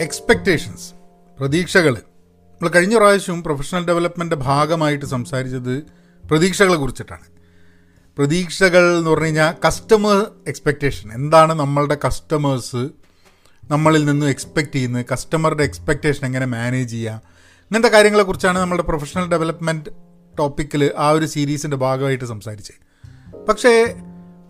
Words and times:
Expectations 0.00 0.94
പ്രതീക്ഷകൾ. 1.38 1.94
നമ്മൾ 1.94 2.68
കഴിഞ്ഞ 2.68 2.96
പ്രാവശ്യം 2.96 3.42
പ്രൊഫഷണൽ 3.42 3.86
ഡെവലപ്മെന്റ് 3.86 4.34
ഭാഗമായിട്ട് 4.34 5.06
സംസാരിച്ചത് 5.06 5.82
പ്രതീക്ഷകളെ 6.28 6.76
കുറിച്ചിട്ടാണ്. 6.76 7.24
പ്രതീക്ഷകൾ 8.18 8.98
എന്ന് 8.98 9.10
പറഞ്ഞു 9.10 9.24
കഴിഞ്ഞാൽ 9.24 9.54
കസ്റ്റമർ 9.66 10.30
എക്സ്പെക്റ്റേഷൻ 10.48 11.12
എന്താണ് 11.12 11.52
നമ്മളുടെ 11.52 11.98
കസ്റ്റമേഴ്സ് 12.06 12.88
നമ്മളിൽ 13.70 14.04
നിന്നും 14.04 14.28
എക്സ്പെക്റ്റ് 14.28 14.72
ചെയ്യുന്നത് 14.72 15.06
കസ്റ്റമറുടെ 15.12 15.64
എക്സ്പെക്റ്റേഷൻ 15.64 16.26
എങ്ങനെ 16.26 16.46
മാനേജ് 16.46 16.90
ചെയ്യുക 16.90 17.22
ഇങ്ങനത്തെ 17.62 17.88
കാര്യങ്ങളെക്കുറിച്ചാണ് 17.88 18.58
നമ്മുടെ 18.58 18.82
പ്രൊഫഷണൽ 18.82 19.28
ഡെവലപ്മെന്റ് 19.28 19.90
ടോപ്പിക്കിൽ 20.38 20.90
ആ 20.96 21.10
ഒരു 21.10 21.26
സീരീസിന്റെ 21.26 21.76
ഭാഗമായിട്ട് 21.76 22.24
സംസാരിച്ചത്. 22.24 22.78
പക്ഷേ 23.48 23.96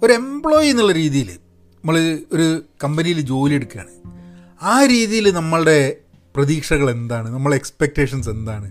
ഒരു 0.03 0.13
എംപ്ലോയി 0.13 0.69
എന്നുള്ള 0.69 0.93
രീതിയിൽ 0.93 1.31
നമ്മൾ 1.33 2.19
ഒരു 2.33 2.63
കമ്പനിയിൽ 2.85 3.21
ജോലി 3.21 3.55
എടുക്കുകയാണ്. 3.55 4.16
ആ 4.63 4.85
രീതിയിൽ 4.85 5.31
നമ്മളുടെ 5.31 5.97
പ്രതീക്ഷകൾ 6.37 6.91
എന്താണ്? 6.91 7.31
നമ്മളെ 7.31 7.57
എക്സ്പെക്റ്റേഷൻസ് 7.57 8.29
എന്താണ്? 8.29 8.71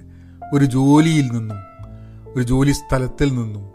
ഒരു 0.53 0.66
ജോലിയിൽ 0.66 1.31
നിന്നും 1.31 1.57
ഒരു 2.34 2.43
ജോലി 2.43 2.71
സ്ഥലത്തിൽ 2.71 3.35
നിന്നും 3.35 3.71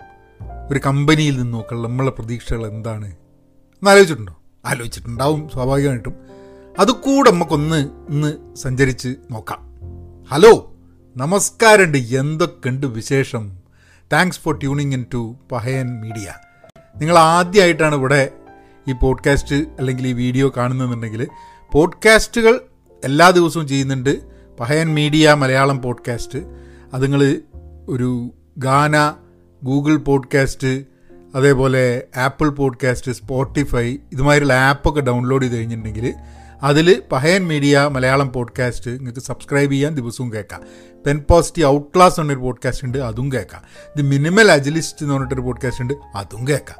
ഒരു 0.71 0.81
കമ്പനിയിൽ 0.87 1.43
നിന്നുമൊക്കെ 1.43 1.75
ഉള്ള 1.75 1.89
നമ്മളെ 1.89 2.11
പ്രതീക്ഷകൾ 2.11 2.67
എന്താണ്? 2.67 3.07
എന്ന് 3.07 3.91
ആലോചിച്ചിട്ടുണ്ടോ? 3.91 4.37
ആലോചിച്ചിട്ടുണ്ടാവും 4.65 5.49
സ്വാഭാവികമായിട്ടും. 5.49 6.15
അതുകൂടെ 6.79 7.31
നമുക്കൊന്ന് 7.31 7.77
ഇന്ന് 8.11 8.57
സഞ്ചരിച്ച് 8.57 9.15
നോക്കാം. 9.31 9.59
ഹലോ 10.31 10.75
നമസ്കാരമുണ്ട്. 11.17 11.99
എന്തൊക്കെയുണ്ട് 11.99 12.87
വിശേഷം? 12.87 13.59
Thanks 14.13 14.41
for 14.41 14.61
tuning 14.61 14.93
in 14.95 15.05
to 15.15 15.37
Pahayan 15.53 16.01
media 16.01 16.33
നിങ്ങൾ 16.97 17.19
ആദ്യമായിട്ടാണ് 17.19 17.95
ഇവിടെ 17.95 18.33
ഈ 18.89 18.93
പോഡ്കാസ്റ്റ് 18.93 19.57
അല്ലെങ്കിൽ 19.57 20.07
ഈ 20.07 20.13
വീഡിയോ 20.13 20.53
കാണുന്നതെന്നുണ്ടെങ്കിൽ 20.57 21.29
പോഡ്കാസ്റ്റുകൾ 21.73 22.61
എല്ലാ 23.05 23.31
ദിവസവും 23.31 23.69
ചെയ്യുന്നുണ്ട്. 23.69 24.19
Pahayan 24.61 24.95
media 24.95 25.35
Malayalam 25.39 25.83
podcast. 25.83 26.39
അത് 26.95 27.03
നിങ്ങൾ 27.03 27.37
ഒരു 27.89 28.31
ഗാന 28.59 29.15
ഗൂഗിൾ 29.63 29.97
പോഡ്കാസ്റ്റ് 29.97 30.85
അതേപോലെ 31.35 32.03
ആപ്പിൾ 32.17 32.49
പോഡ്കാസ്റ്റ് 32.49 33.13
സ്പോട്ടിഫൈ 33.13 33.97
ഇതുമാതിരിയുള്ള 34.13 34.53
ആപ്പൊക്കെ 34.53 35.01
ഡൗൺലോഡ് 35.01 35.43
ചെയ്ത് 35.43 35.57
കഴിഞ്ഞിട്ടുണ്ടെങ്കിൽ 35.57 36.15
അതിൽ 36.63 37.03
പഹയൻ 37.13 37.49
മീഡിയ 37.49 37.89
മലയാളം 37.93 38.33
പോഡ്കാസ്റ്റ് 38.33 38.91
നിങ്ങൾക്ക് 38.91 39.21
സബ്സ്ക്രൈബ് 39.21 39.73
ചെയ്യാൻ 39.73 39.95
ദിവസവും 39.95 40.33
കേൾക്കാം. 40.33 40.63
പെൻ 41.07 41.25
പോസിറ്റീവ് 41.31 41.69
ഔട്ട് 41.69 41.97
ക്ലാസ് 41.97 42.21
എന്നൊരു 42.21 42.41
പോഡ്കാസ്റ്റ് 42.41 42.85
ഉണ്ട് 42.85 42.99
അതും 42.99 43.33
കേൾക്കാം. 43.33 43.63
ഇത് 43.97 44.03
മിനിമൽ 44.03 44.51
അജിലിസ്റ്റ് 44.51 45.03
എന്ന് 45.03 45.15
പറഞ്ഞിട്ടൊരു 45.15 45.41
പോഡ്കാസ്റ്റ് 45.41 45.83
ഉണ്ട് 45.83 45.95
അതും 46.17 46.49
കേൾക്കാം. 46.49 46.79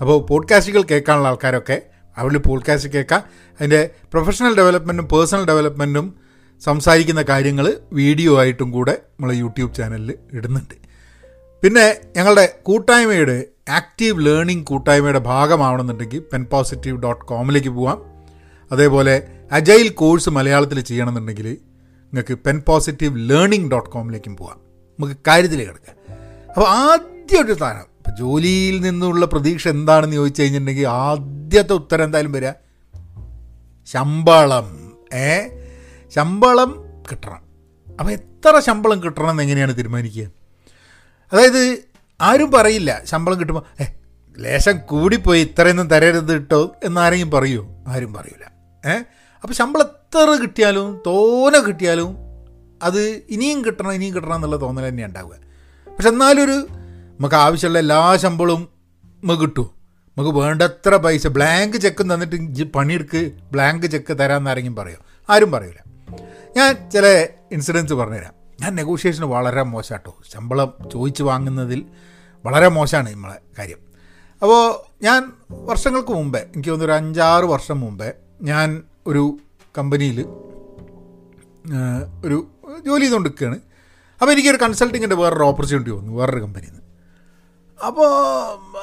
അപ്പോൾ 0.00 0.26
പോഡ്കാസ്റ്റുകൾ 0.26 0.82
കേൾക്കാനുള്ള 0.82 1.28
ആൾക്കാരൊക്കെ 1.28 1.82
അവിടെ 2.16 2.38
പോഡ്കാസ്റ്റ് 2.38 2.90
കേൾക്കാം. 2.90 3.22
അതിന്റെ 3.52 3.90
പ്രൊഫഷണൽ 4.12 4.56
ഡെവലപ്മെന്റും 4.56 5.08
പേഴ്സണൽ 5.08 5.44
ഡെവലപ്മെന്റും 5.44 6.14
സംസാരിക്കുന്ന 6.64 7.22
കാര്യങ്ങൾ 7.22 7.74
വീഡിയോ 7.92 8.38
ആയിട്ടും 8.38 8.70
കൂടെ 8.70 8.92
നമ്മൾ 8.92 9.32
യൂട്യൂബ് 9.32 9.74
ചാനലിൽ 9.74 10.14
ഇടുന്നുണ്ട്. 10.32 10.74
പിന്നെ 11.62 11.96
ഞങ്ങളുടെ 12.16 12.58
കൂട്ടായ്മയുടെ 12.62 13.44
ആക്റ്റീവ് 13.68 14.26
ലേണിംഗ് 14.26 14.66
കൂട്ടായ്മയുടെ 14.66 15.18
ഭാഗമാവണമെന്നുണ്ടെങ്കിൽ 15.18 16.22
പെൻ 16.32 16.44
പോസിറ്റീവ് 16.44 17.02
ഡോട്ട് 17.02 17.24
കോമിലേക്ക് 17.24 17.68
പോവാം. 17.68 18.02
അതേപോലെ 18.72 19.22
അജൈൽ 19.52 19.88
കോഴ്സ് 19.88 20.30
മലയാളത്തിൽ 20.30 20.80
ചെയ്യണമെന്നുണ്ടെങ്കിൽ 20.80 21.44
നിങ്ങൾക്ക് 21.44 22.34
പെൻ 22.34 22.62
പോസിറ്റീവ് 22.68 23.30
ലേണിംഗ് 23.30 23.70
ഡോട്ട് 23.70 23.90
കോമിലേക്കും 23.90 24.36
പോവാം. 24.36 24.56
നമുക്ക് 25.00 25.16
കാര്യത്തിലേക്ക് 25.26 25.72
കിടക്കാം. 25.72 26.16
അപ്പോൾ 26.48 26.68
ആദ്യം 26.68 27.46
ഒരു 27.46 27.52
സ്ഥാനം 27.52 27.95
ഇപ്പോൾ 28.06 28.18
ജോലിയിൽ 28.18 28.80
നിന്നുള്ള 28.80 29.26
പ്രതീക്ഷ 29.26 29.68
എന്താണെന്ന് 29.68 30.16
ചോദിച്ചു 30.16 30.42
കഴിഞ്ഞിട്ടുണ്ടെങ്കിൽ 30.42 30.88
ആദ്യത്തെ 30.88 31.72
ഉത്തരം 31.72 32.04
എന്തായാലും 32.04 32.32
വരിക 32.32 32.50
ശമ്പളം. 33.88 34.66
ഏ? 35.12 35.30
ശമ്പളം 36.12 36.70
കിട്ടണം. 37.10 37.42
അപ്പോൾ 37.88 38.12
എത്ര 38.12 38.60
ശമ്പളം 38.60 39.02
കിട്ടണം 39.02 39.30
എന്ന് 39.30 39.42
എങ്ങനെയാണ് 39.42 39.76
തീരുമാനിക്കുക? 39.76 40.26
അതായത് 41.32 41.62
ആരും 42.20 42.50
പറയില്ല 42.50 43.04
ശമ്പളം 43.04 43.40
കിട്ടുമ്പോൾ 43.40 43.64
ഏ 43.80 43.86
ലേശം 44.38 44.76
കൂടിപ്പോയി 44.86 45.40
ഇത്രയൊന്നും 45.40 45.88
തരരുത് 45.88 46.32
കിട്ടോ 46.32 46.74
എന്നാരെങ്കിലും 46.84 47.30
പറയുമോ 47.30 47.64
ആരും 47.88 48.12
പറയില്ല 48.12 48.44
ഏ? 48.84 48.96
അപ്പോൾ 49.44 49.54
ശമ്പളം 49.54 49.86
എത്ര 49.86 50.42
കിട്ടിയാലും 50.42 51.02
തോനെ 51.06 51.58
കിട്ടിയാലും 51.58 52.10
അത് 52.82 53.02
ഇനിയും 53.28 53.64
കിട്ടണം 53.64 53.92
ഇനിയും 53.92 54.14
കിട്ടണം 54.14 54.34
എന്നുള്ള 54.34 54.56
തോന്നൽ 54.56 54.88
തന്നെ 54.88 55.06
ഉണ്ടാവുക. 55.06 55.34
പക്ഷെ 55.86 56.08
എന്നാലൊരു 56.08 56.56
നമുക്ക് 57.20 57.34
ആവശ്യമുള്ള 57.34 57.78
എല്ലാ 57.78 58.16
ശമ്പളവും 58.16 58.62
നമുക്ക് 59.24 59.42
കിട്ടും. 59.42 59.68
നമുക്ക് 60.18 60.38
വേണ്ടത്ര 60.38 60.96
പൈസ 60.96 61.26
ബ്ലാങ്ക് 61.26 61.76
ചെക്ക് 61.76 62.02
തന്നിട്ട് 62.02 62.62
പണിയെടുക്ക് 62.72 63.20
ബ്ലാങ്ക് 63.52 63.86
ചെക്ക് 63.86 64.18
തരാമെന്ന് 64.18 64.50
ആരെങ്കിലും 64.50 64.76
പറയോ? 64.76 64.96
ആരും 65.30 65.50
പറയില്ല 65.52 65.80
ഞാൻ 66.56 66.90
ചില 66.90 67.06
ഇൻസിഡൻസ് 67.52 67.92
പറഞ്ഞുതരാം. 67.92 68.34
ഞാൻ 68.60 68.74
നെഗോഷിയേഷൻ 68.74 69.24
വളരെ 69.28 69.62
മോശമാട്ടോ 69.62 70.12
ശമ്പളം 70.34 70.70
ചോദിച്ച് 70.92 71.22
വാങ്ങുന്നതിൽ 71.22 71.80
വളരെ 72.44 72.68
മോശമാണ് 72.68 73.12
നമ്മളെ 73.14 73.38
കാര്യം. 73.58 73.80
അപ്പോൾ 74.42 74.62
ഞാൻ 75.04 75.32
വർഷങ്ങൾക്ക് 75.50 76.10
മുമ്പേ 76.10 76.38
എനിക്ക് 76.38 76.68
തോന്നുന്നു 76.68 76.94
ഒരു 76.94 76.96
അഞ്ചാറ് 77.00 77.44
വർഷം 77.44 77.80
മുമ്പേ 77.80 78.12
ഞാൻ 78.42 78.82
ഒരു 79.06 79.22
കമ്പനിയിൽ 79.78 80.20
ഒരു 82.24 82.38
ജോലി 82.86 83.04
ചെയ്തുകൊണ്ടിരിക്കുകയാണ്. 83.04 83.58
അപ്പോൾ 84.20 84.32
എനിക്കൊരു 84.32 84.56
കൺസൾട്ടിങ്ങിന്റെ 84.56 85.16
വേറൊരു 85.16 85.42
ഓപ്പർച്യൂണിറ്റി 85.42 85.90
വന്നു. 85.90 86.12
വേറൊരു 86.12 86.40
കമ്പനിയിൽ 86.40 86.70
നിന്ന്. 86.70 86.85
അപ്പോൾ 87.80 88.08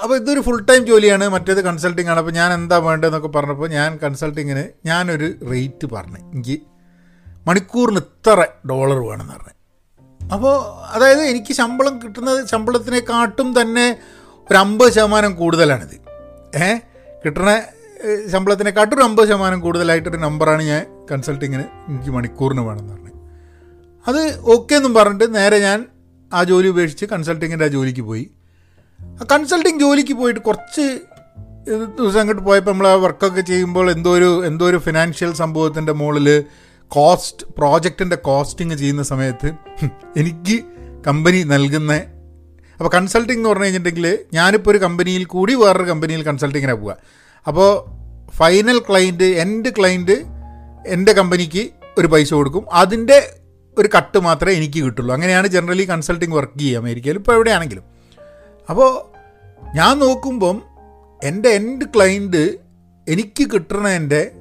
അപ്പോൾ 0.03 0.15
ഇതൊരു 0.17 0.41
ഫുൾ 0.41 0.61
ടൈം 0.61 0.85
ജോലിയാണ് 0.85 1.27
മറ്റേത് 1.27 1.61
കൺസൾട്ടിങ് 1.61 2.09
ആണ്. 2.09 2.19
അപ്പോൾ 2.19 2.31
ഞാൻ 2.31 2.53
എന്താ 2.53 2.77
വേണ്ടതെന്നൊക്കെ 2.77 3.27
പറഞ്ഞപ്പോൾ 3.27 3.67
ഞാൻ 3.67 3.97
കൺസൾട്ടിങ്ങിന് 4.03 4.69
ഞാനൊരു 4.85 5.33
റേറ്റ് 5.51 5.85
പറഞ്ഞു. 5.85 6.17
എനിക്ക് 6.33 6.61
മണിക്കൂറിന് 7.47 7.97
ഇത്ര 7.97 8.45
ഡോളർ 8.69 8.97
വേണമെന്ന് 8.97 9.33
പറഞ്ഞു. 9.33 9.49
അപ്പോൾ 10.33 10.53
അതായത് 10.85 11.21
എനിക്ക് 11.21 11.53
ശമ്പളം 11.53 12.01
കിട്ടുന്നത് 12.01 12.47
ശമ്പളത്തിനെക്കാട്ടും 12.47 13.61
തന്നെ 13.61 13.97
ഒരു 14.49 14.57
അമ്പത് 14.57 14.93
ശതമാനം 14.93 15.35
കൂടുതലാണിത്. 15.35 15.95
ഏ? 16.55 16.77
കിട്ടണ 17.25 17.61
ശമ്പളത്തിനെക്കാട്ടും 18.31 18.95
ഒരു 18.97 19.03
അമ്പത് 19.03 19.27
ശതമാനം 19.27 19.61
കൂടുതലായിട്ടൊരു 19.61 20.17
നമ്പറാണ് 20.17 20.63
ഞാൻ 20.63 21.07
കൺസൾട്ടിങ്ങിന് 21.11 21.63
എനിക്ക് 21.89 22.09
മണിക്കൂറിന് 22.09 22.61
വേണമെന്ന് 22.61 22.93
പറഞ്ഞു. 22.93 23.11
അത് 24.07 24.39
ഓക്കെ 24.41 24.75
എന്നും 24.75 24.93
പറഞ്ഞിട്ട് 24.93 25.35
നേരെ 25.35 25.59
ഞാൻ 25.59 25.85
ആ 26.31 26.43
ജോലി 26.43 26.67
ഉപേക്ഷിച്ച് 26.67 27.05
കൺസൾട്ടിങ്ങിന്റെ 27.05 27.65
ആ 27.65 27.67
ജോലിക്ക് 27.67 28.01
പോയി. 28.01 28.31
കൺസൾട്ടിങ് 29.31 29.79
ജോലിക്ക് 29.79 30.13
പോയിട്ട് 30.13 30.39
കുറച്ച് 30.39 30.99
ദിവസം 31.99 32.19
അങ്ങോട്ട് 32.19 32.43
പോയപ്പോൾ 32.43 32.71
നമ്മൾ 32.71 32.87
ആ 32.87 32.93
വർക്കൊക്കെ 32.93 33.41
ചെയ്യുമ്പോൾ 33.41 33.91
എന്തോ 33.91 34.11
ഒരു 34.17 34.45
എന്തോ 34.45 34.69
ഒരു 34.69 34.77
ഫിനാൻഷ്യൽ 34.77 35.33
സംഭവത്തിന്റെ 35.33 35.91
മുകളിൽ 35.91 36.43
കോസ്റ്റ് 36.87 37.47
പ്രോജക്റ്റിന്റെ 37.57 38.15
കോസ്റ്റിങ് 38.15 38.75
ചെയ്യുന്ന 38.75 39.03
സമയത്ത് 39.03 39.53
എനിക്ക് 40.17 40.59
കമ്പനി 41.07 41.43
നൽകുന്ന 41.43 41.93
അപ്പോൾ 42.77 42.89
കൺസൾട്ടിങ് 42.89 43.39
എന്ന് 43.39 43.49
പറഞ്ഞു 43.49 43.63
കഴിഞ്ഞിട്ടുണ്ടെങ്കിൽ 43.63 44.19
ഞാനിപ്പോൾ 44.33 44.71
ഒരു 44.71 44.77
കമ്പനിയിൽ 44.77 45.25
കൂടി 45.25 45.53
വേറൊരു 45.53 45.83
കമ്പനിയിൽ 45.83 46.23
കൺസൾട്ടിങ്ങിനാണ് 46.23 46.79
പോവുക 46.79 46.97
അപ്പോൾ 47.47 47.69
ഫൈനൽ 48.31 48.79
ക്ലയന്റ് 48.79 49.23
എന്റെ 49.23 49.69
ക്ലയന്റ് 49.69 50.17
എന്റെ 50.87 51.13
കമ്പനിക്ക് 51.13 51.69
ഒരു 51.97 52.07
പൈസ 52.07 52.33
കൊടുക്കും. 52.33 52.65
അതിന്റെ 52.73 53.17
ഒരു 53.77 53.89
കട്ട് 53.97 54.19
മാത്രമേ 54.19 54.53
എനിക്ക് 54.53 54.79
കിട്ടുള്ളൂ. 54.85 55.13
അങ്ങനെയാണ് 55.13 55.47
ജനറലി 55.47 55.83
കൺസൾട്ടിങ് 55.83 56.33
വർക്ക് 56.33 56.59
ചെയ്യുക 56.59 56.79
അമേരിക്കയിൽ 56.79 57.15
ഇപ്പോൾ 57.15 57.33
എവിടെയാണെങ്കിലും. 57.33 57.92
അപ്പോൾ 58.69 58.91
ഞാൻ 59.75 59.99
നോക്കുമ്പം 59.99 60.57
എന്റെ 61.23 61.49
എന്റെ 61.49 61.85
ക്ലയന്റ് 61.95 62.43
എനിക്ക് 63.07 63.43
കിട്ടണതിന്റെ 63.53 64.31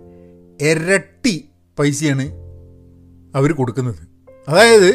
ഇരട്ടി 0.60 1.48
പൈസയാണ് 1.78 2.26
അവർ 3.36 3.52
കൊടുക്കുന്നത്. 3.52 4.02
അതായത് 4.48 4.90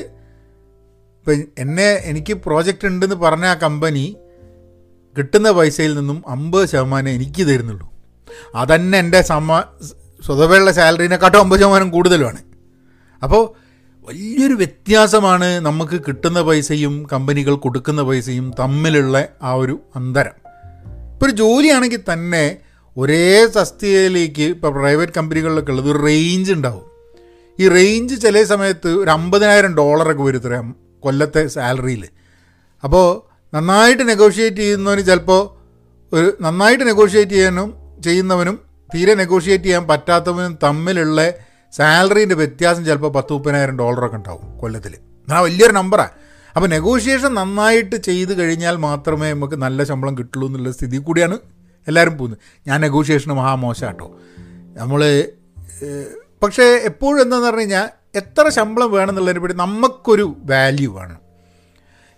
ഇപ്പം 1.20 1.44
എന്നെ 1.58 1.88
എനിക്ക് 2.10 2.34
പ്രോജക്റ്റ് 2.34 2.88
ഉണ്ടെന്ന് 2.88 3.16
പറഞ്ഞ 3.16 3.46
ആ 3.46 3.54
കമ്പനി 3.54 4.18
കിട്ടുന്ന 5.18 5.52
പൈസയിൽ 5.52 5.94
നിന്നും 6.00 6.24
അമ്പത് 6.28 6.66
ശതമാനം 6.70 7.09
എനിക്ക് 7.09 7.44
തരുന്നുള്ളൂ. 7.48 7.88
അതന്നെ 8.56 8.98
എന്റെ 8.98 9.22
സമ്മാ 9.22 9.64
സ്വതവേയുള്ള 10.26 10.72
സാലറിനെക്കാട്ടും 10.72 11.40
അമ്പത് 11.40 11.59
ശതമാനം 11.59 11.90
കൂടുതലുമാണ്. 11.92 12.42
അപ്പോൾ 13.23 13.44
വലിയൊരു 14.08 14.54
വ്യത്യാസമാണ് 14.54 15.48
നമുക്ക് 15.66 16.02
കിട്ടുന്ന 16.08 16.42
പൈസയും 16.42 17.08
കമ്പനികൾ 17.12 17.56
കൊടുക്കുന്ന 17.56 18.02
പൈസയും 18.02 18.54
തമ്മിലുള്ള 18.59 19.28
ആ 19.44 19.54
ഒരു 19.54 19.80
അന്തരം. 19.96 20.36
ഇപ്പോൾ 21.14 21.26
ഒരു 21.26 21.32
ജോലിയാണെങ്കിൽ 21.32 22.02
തന്നെ 22.14 22.58
ഒരേ 22.98 23.48
തസ്തികയിലേക്ക് 23.56 24.42
ഇപ്പോൾ 24.42 24.72
പ്രൈവറ്റ് 24.72 25.12
കമ്പനികളിലൊക്കെ 25.12 25.72
ഉള്ളത് 25.72 25.92
ഒരു 25.92 26.00
റേഞ്ച് 26.06 26.52
ഉണ്ടാവും. 26.52 26.86
ഈ 27.59 27.68
റേഞ്ച് 27.68 28.22
ചില 28.22 28.44
സമയത്ത് 28.44 28.88
ഒരു 28.88 29.09
അമ്പതിനായിരം 29.09 29.76
ഡോളറൊക്കെ 29.76 30.24
വരും 30.24 30.38
ഇത്രയും 30.38 30.76
കൊല്ലത്തെ 31.04 31.48
സാലറിയിൽ 31.48 32.04
അപ്പോൾ 32.84 33.08
നന്നായിട്ട് 33.54 34.08
നെഗോഷിയേറ്റ് 34.09 34.58
ചെയ്യുന്നവന് 34.58 35.06
ചിലപ്പോൾ 35.06 35.42
ഒരു 36.12 36.38
നന്നായിട്ട് 36.42 36.88
നെഗോഷിയേറ്റ് 36.88 37.32
ചെയ്യാനും 37.32 37.70
ചെയ്യുന്നവനും 38.04 38.59
തീരെ 38.94 39.14
നെഗോഷിയേറ്റ് 39.16 39.64
ചെയ്യാൻ 39.64 39.88
പറ്റാത്തവനും 39.88 40.59
തമ്മിലുള്ള 40.64 41.22
സാലറീന്റെ 41.73 42.35
വ്യത്യാസം 42.35 42.85
ചിലപ്പോൾ 42.85 43.11
പത്ത് 43.17 43.34
മുപ്പതിനായിരം 43.34 43.75
ഡോളറൊക്കെ 43.81 44.17
ഉണ്ടാവും 44.19 44.46
കൊല്ലത്തിൽ 44.61 44.93
എന്നാൽ 44.96 45.41
വലിയൊരു 45.47 45.73
നമ്പറാണ് 45.73 46.14
അപ്പോൾ 46.55 46.69
നെഗോഷിയേഷൻ 46.75 47.31
നന്നായിട്ട് 47.34 47.97
ചെയ്ത് 48.08 48.31
കഴിഞ്ഞാൽ 48.40 48.75
മാത്രമേ 48.87 49.28
നമുക്ക് 49.34 49.58
നല്ല 49.66 49.84
ശമ്പളം 49.90 50.14
കിട്ടുള്ളൂ 50.19 50.46
എന്നുള്ള 50.47 50.72
സ്ഥിതി 50.72 50.97
കൂടിയാണ് 51.08 51.35
എല്ലാവരും 51.87 52.16
പോകുന്നത്. 52.17 52.40
ഞാൻ 52.67 52.78
നെഗോഷിയേഷന് 52.81 53.35
മഹാമോശം 53.41 53.87
കേട്ടോ 53.87 54.08
നമ്മൾ 54.79 55.02
പക്ഷേ 56.43 56.66
എപ്പോഴും 56.90 57.19
എന്താണെന്ന് 57.22 57.49
പറഞ്ഞു 57.49 57.66
കഴിഞ്ഞാൽ 57.66 57.85
എത്ര 58.22 58.49
ശമ്പളം 58.58 58.90
വേണമെന്നുള്ളതിനെ 58.96 59.41
പറ്റി 59.43 59.55
നമുക്കൊരു 59.63 60.25
വാല്യൂ 60.52 60.90
വേണം. 60.97 61.20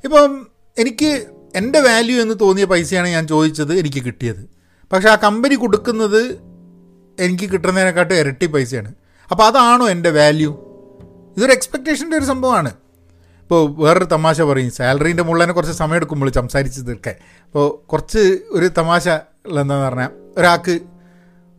ഇപ്പം 0.04 0.32
എനിക്ക് 0.78 1.12
എന്റെ 1.60 1.80
വാല്യൂ 1.88 2.16
എന്ന് 2.24 2.36
തോന്നിയ 2.42 2.66
പൈസയാണ് 2.72 3.08
ഞാൻ 3.08 3.28
ചോദിച്ചത് 3.28 3.74
എനിക്ക് 3.82 4.02
കിട്ടിയത്. 4.08 4.44
പക്ഷേ 4.92 5.10
ആ 5.10 5.16
കമ്പനി 5.28 5.56
കൊടുക്കുന്നത് 5.64 6.22
എനിക്ക് 7.18 7.48
കിട്ടുന്നതിനെക്കാട്ടും 7.54 8.16
ഇരട്ടി 8.22 8.46
പൈസയാണ്. 8.46 8.92
അപ്പോൾ 9.32 9.44
അതാണോ 9.48 9.90
എന്റെ 9.90 10.10
വാല്യൂ 10.10 10.52
ഇതൊരു 11.38 11.52
എക്സ്പെക്റ്റേഷന്റെ 11.52 12.18
ഒരു 12.18 12.26
സംഭവമാണ്. 12.26 12.72
ഇപ്പോൾ 13.42 13.84
വേറൊരു 13.84 14.06
തമാശ 14.06 14.42
പറയും 14.42 14.72
സാലറീന്റെ 14.72 15.24
മുള്ളതിനെ 15.24 15.54
കുറച്ച് 15.54 15.74
സമയം 15.74 15.96
എടുക്കുമ്പോൾ 15.96 16.32
സംസാരിച്ച് 16.32 16.82
തീർക്കാൻ 16.88 17.16
അപ്പോൾ 17.46 17.86
കുറച്ച് 17.86 18.24
ഒരു 18.52 18.68
തമാശ 18.80 19.08
എന്താണെന്ന് 19.08 19.86
പറഞ്ഞാൽ 19.86 20.12
ഒരാൾക്ക് 20.38 20.76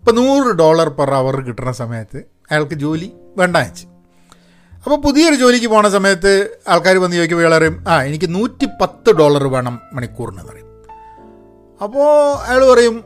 ഇപ്പോൾ 0.01 0.15
നൂറ് 0.15 0.51
ഡോളർ 0.53 0.89
പെർ 0.89 1.11
അവർ 1.15 1.37
കിട്ടുന്ന 1.41 1.73
സമയത്ത് 1.73 2.19
അയാൾക്ക് 2.51 2.75
ജോലി 2.75 3.13
വേണ്ട 3.37 3.57
വെച്ച് 3.57 3.87
അപ്പോൾ 4.73 4.99
പുതിയൊരു 5.01 5.35
ജോലിക്ക് 5.35 5.67
പോണ 5.67 5.89
സമയത്ത് 5.89 6.33
ആൾക്കാർ 6.69 6.97
വന്ന് 6.97 7.17
ചോദിക്കുമ്പോൾ 7.17 7.47
ഇയാൾ 7.47 7.65
ആ 7.89 8.03
എനിക്ക് 8.03 8.35
നൂറ്റി 8.35 8.67
പത്ത് 8.81 9.11
ഡോളർ 9.11 9.47
വേണം 9.47 9.81
മണിക്കൂറിന് 9.93 10.43
പറയും. 10.51 10.69
അപ്പോൾ 11.81 12.37
അയാൾ 12.47 12.63
പറയും 12.73 12.97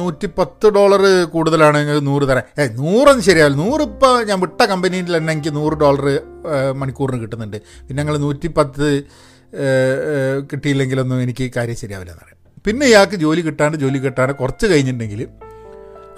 നൂറ്റി 0.00 0.26
പത്ത് 0.38 0.66
ഡോളർ 0.76 1.02
കൂടുതലാണ് 1.34 1.78
നൂറ് 2.08 2.24
തരാം. 2.30 2.44
ഏ 2.60 2.66
നൂറൊന്നും 2.80 3.24
ശരിയാവില്ല. 3.28 3.58
നൂറിപ്പോൾ 3.62 4.14
ഞാൻ 4.28 4.38
വിട്ട 4.44 4.62
കമ്പനിയിൽ 4.72 5.16
തന്നെ 5.16 5.32
എനിക്ക് 5.36 5.52
നൂറ് 5.58 5.76
ഡോളർ 5.82 6.06
മണിക്കൂറിന് 6.80 7.20
കിട്ടുന്നുണ്ട്. 7.22 7.58
പിന്നെ 7.86 7.98
ഞങ്ങൾ 8.02 8.16
നൂറ്റി 8.26 8.50
പത്ത് 8.58 8.88
കിട്ടിയില്ലെങ്കിലൊന്നും 10.50 11.18
എനിക്ക് 11.24 11.46
കാര്യം 11.56 11.78
ശരിയാവില്ല 11.82 12.12
എന്ന് 12.12 12.24
പറയാം. 12.24 12.38
പിന്നെ 12.66 12.84
ഇയാൾക്ക് 12.92 13.16
ജോലി 13.24 13.40
കിട്ടാണ്ട് 13.48 13.76
ജോലി 13.82 13.98
കിട്ടാണ്ട് 14.04 14.34
കുറച്ച് 14.42 14.66
കഴിഞ്ഞിട്ടുണ്ടെങ്കിൽ 14.72 15.22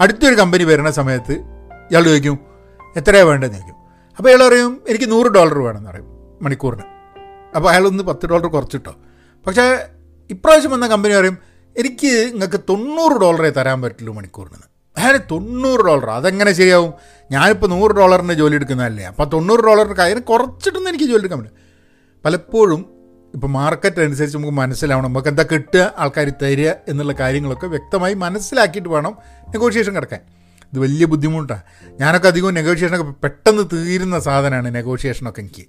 അടുത്തൊരു 0.00 0.36
കമ്പനി 0.42 0.64
വരുന്ന 0.72 0.90
സമയത്ത് 1.00 1.34
ഇയാൾ 1.90 2.04
ചോദിക്കും 2.10 2.36
എത്രയാണ് 3.00 3.28
വേണ്ടതെന്ന് 3.28 3.58
ചോദിക്കും. 3.58 3.78
അപ്പോൾ 4.18 4.28
ഇയാൾ 4.30 4.42
പറയും 4.48 4.72
എനിക്ക് 4.88 5.08
നൂറ് 5.12 5.28
ഡോളർ 5.36 5.58
വേണമെന്ന് 5.66 5.90
പറയും 5.90 6.08
മണിക്കൂറിന്. 6.44 6.84
അപ്പോൾ 7.56 7.68
അയാളൊന്ന് 7.70 8.04
പത്ത് 8.10 8.24
ഡോളർ 8.30 8.46
കുറച്ചിട്ടോ. 8.56 8.92
പക്ഷേ 9.46 9.64
ഇപ്രാവശ്യം 10.30 10.72
വന്ന 10.74 10.86
കമ്പനി 10.92 11.14
പറയും 11.20 11.36
എനിക്ക് 11.80 12.10
നിങ്ങൾക്ക് 12.32 12.60
തൊണ്ണൂറ് 12.70 13.16
ഡോളറേ 13.22 13.50
തരാൻ 13.58 13.78
പറ്റുള്ളൂ 13.82 14.12
മണിക്കൂറിന്. 14.18 14.66
അയാൾ 14.96 15.14
തൊണ്ണൂറ് 15.32 15.82
ഡോളർ 15.88 16.10
അതെങ്ങനെ 16.16 16.50
ശരിയാവും? 16.58 16.92
ഞാനിപ്പോൾ 17.30 17.68
നൂറ് 17.74 17.92
ഡോളറിന്റെ 17.98 18.34
ജോലി 18.40 18.54
എടുക്കുന്നതല്ലേ. 18.58 19.04
അപ്പോൾ 19.12 19.26
തൊണ്ണൂറ് 19.34 19.62
ഡോളറിന് 19.68 19.96
കാര്യം 20.00 20.20
കുറച്ചിട്ടൊന്നും 20.30 20.90
എനിക്ക് 20.92 21.06
ജോലി 21.12 21.24
എടുക്കാൻ 21.24 21.40
പറ്റില്ല. 21.40 21.60
പലപ്പോഴും 22.24 22.82
ഇപ്പോൾ 23.34 23.50
മാർക്കറ്റ് 23.56 24.00
അനുസരിച്ച് 24.06 24.36
നമുക്ക് 24.36 24.56
മനസ്സിലാവണം. 24.60 25.08
നമുക്ക് 25.08 25.28
എന്താ 25.28 25.44
കിട്ടുക 25.52 25.84
ആൾക്കാർ 26.02 26.28
തരിക 26.42 26.70
എന്നുള്ള 26.90 27.12
കാര്യങ്ങളൊക്കെ 27.22 27.68
വ്യക്തമായി 27.74 28.14
മനസ്സിലാക്കിയിട്ട് 28.24 28.90
വേണം 28.94 29.14
നെഗോഷിയേഷൻ 29.54 29.94
കിടക്കാൻ 29.94 30.20
ഇത് 30.70 30.78
വലിയ 30.84 31.04
ബുദ്ധിമുട്ടാണ് 31.12 31.62
ഞാനൊക്കെ 32.00 32.28
അധികവും 32.28 32.54
നെഗോഷിയേഷനൊക്കെ 32.54 33.08
പെട്ടെന്ന് 33.24 33.64
തീരുന്ന 33.72 34.16
സാധനമാണ് 34.18 34.74
നെഗോഷിയേഷനൊക്കെ 34.74 35.40
എനിക്ക്. 35.40 35.64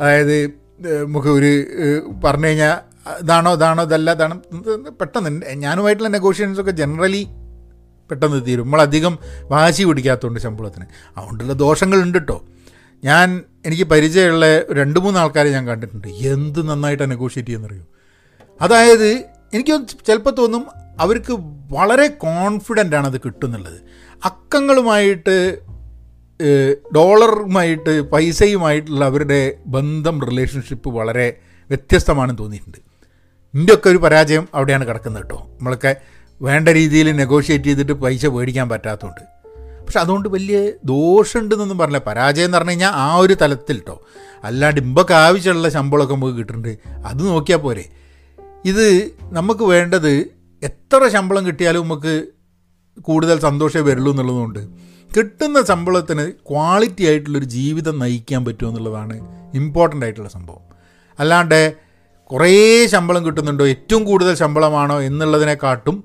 അതായത് 0.00 0.36
നമുക്ക് 1.04 1.28
ഒരു 1.28 1.50
പറഞ്ഞു 2.24 2.46
കഴിഞ്ഞാൽ 2.46 2.76
ഇതാണോ 3.22 3.50
ഇതാണോ 3.58 3.82
ഇതല്ല 3.88 4.10
ഇതാണ്. 4.16 4.34
പെട്ടെന്ന് 5.00 5.30
ഞാനുമായിട്ടുള്ള 5.64 6.10
നെഗോഷിയേഷൻസൊക്കെ 6.16 6.74
ജനറലി 6.80 7.22
പെട്ടെന്ന് 8.10 8.38
തീരും. 8.46 8.64
നമ്മളധികം 8.64 9.14
വാശി 9.52 9.82
പിടിക്കാത്തതുകൊണ്ട് 9.88 10.40
ശമ്പളത്തിന്. 10.40 10.86
അതുകൊണ്ടുള്ള 11.16 11.52
ദോഷങ്ങളുണ്ട് 11.64 12.18
കേട്ടോ 12.18 12.38
ഞാൻ 13.04 13.28
എനിക്ക് 13.66 13.84
പരിചയമുള്ള 13.92 14.46
രണ്ട് 14.78 14.98
മൂന്ന് 15.04 15.18
ആൾക്കാരെ 15.20 15.50
ഞാൻ 15.56 15.64
കണ്ടിട്ടുണ്ട്. 15.68 16.08
എന്ത് 16.08 16.60
നന്നായിട്ടാണ് 16.70 17.10
നെഗോഷിയേറ്റ് 17.10 17.50
ചെയ്യുന്നറിയോ? 17.50 17.84
അതായത് 18.60 19.10
എനിക്ക് 19.54 19.74
ചിലപ്പോൾ 20.06 20.34
തോന്നും 20.40 20.64
അവർക്ക് 21.04 21.34
വളരെ 21.76 22.06
കോൺഫിഡന്റ് 22.26 22.96
ആണ് 22.96 23.06
അത് 23.06 23.18
കിട്ടുന്നുള്ളത്. 23.26 23.78
അക്കങ്ങളുമായിട്ട് 24.30 25.36
ഡോളറുമായിട്ട് 26.96 27.94
പൈസയുമായിട്ടുള്ള 28.12 29.04
അവരുടെ 29.04 29.40
ബന്ധം 29.76 30.16
റിലേഷൻഷിപ്പ് 30.28 30.88
വളരെ 30.98 31.26
വ്യത്യസ്തമാണെന്ന് 31.70 32.42
തോന്നിയിട്ടുണ്ട്. 32.42 32.78
ഒക്കെ 33.54 33.88
ഒരു 33.88 33.96
പരാജയം 33.96 34.48
അവിടെയാണ് 34.54 34.88
കിടക്കുന്നത് 34.88 35.22
കേട്ടോ. 35.22 35.36
നമ്മളൊക്കെ 35.36 35.96
വേണ്ട 36.42 36.68
രീതിയിൽ 36.68 37.12
നെഗോഷിയേറ്റ് 37.12 37.64
ചെയ്തിട്ട് 37.64 37.92
പൈസ 37.92 38.26
മേടിക്കാൻ 38.26 38.68
പറ്റാത്തതുകൊണ്ട്. 38.68 39.20
പക്ഷെ 39.84 40.00
അതുകൊണ്ട് 40.00 40.28
വലിയ 40.28 40.72
ദോഷമുണ്ടെന്നൊന്നും 40.84 41.78
പറഞ്ഞില്ല. 41.78 42.04
പരാജയം 42.06 42.44
എന്ന് 42.44 42.58
പറഞ്ഞു 42.58 42.70
കഴിഞ്ഞാൽ 42.70 42.90
ആ 42.90 43.14
ഒരു 43.14 43.36
തലത്തിൽ 43.42 43.76
കേട്ടോ. 43.76 44.06
അല്ലാണ്ട് 44.44 44.80
ഇമ്പൊക്കെ 44.80 45.14
ആവശ്യമുള്ള 45.14 45.68
ശമ്പളമൊക്കെ 45.68 46.14
നമുക്ക് 46.14 46.36
കിട്ടുന്നുണ്ട്. 46.36 46.78
അത് 47.06 47.26
നോക്കിയാൽ 47.26 47.58
പോരെ. 47.58 47.84
ഇത് 48.64 49.10
നമുക്ക് 49.22 49.64
വേണ്ടത് 49.64 50.10
എത്ര 50.62 51.08
ശമ്പളം 51.08 51.46
കിട്ടിയാലും 51.46 51.82
നമുക്ക് 51.82 52.26
കൂടുതൽ 53.00 53.40
സന്തോഷമേ 53.40 53.82
വരുള്ളൂ 53.82 54.12
എന്നുള്ളതുകൊണ്ട് 54.12 54.68
കിട്ടുന്ന 55.16 55.64
ശമ്പളത്തിന് 55.64 56.32
ക്വാളിറ്റി 56.32 57.04
ആയിട്ടുള്ളൊരു 57.06 57.44
ജീവിതം 57.44 57.98
നയിക്കാൻ 57.98 58.44
പറ്റുമോ 58.44 58.70
എന്നുള്ളതാണ് 58.70 59.20
ഇമ്പോർട്ടന്റ് 59.54 60.06
ആയിട്ടുള്ള 60.06 60.28
സംഭവം. 60.28 60.60
അല്ലാണ്ട് 61.20 61.89
കുറേ 62.32 62.86
ശമ്പളം 62.86 63.26
കിട്ടുന്നുണ്ടോ? 63.26 63.66
ഏറ്റവും 63.66 64.04
കൂടുതൽ 64.04 64.34
ശമ്പളമാണോ 64.34 65.00
എന്നുള്ളതിനെക്കാട്ടും 65.00 66.04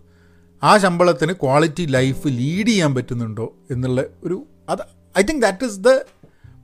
ആ 0.63 0.77
ശമ്പളത്തിന് 0.77 1.33
ക്വാളിറ്റി 1.33 1.85
ലൈഫ് 1.85 2.27
ലീഡ് 2.27 2.67
ചെയ്യാൻ 2.67 2.95
പറ്റുന്നുണ്ടോ 2.95 3.53
എന്നുള്ള 3.71 4.05
ഒരു 4.23 4.47
അത് 4.69 4.79
I 5.19 5.21
think 5.21 5.41
that 5.41 5.65
is 5.65 5.79
the 5.79 5.89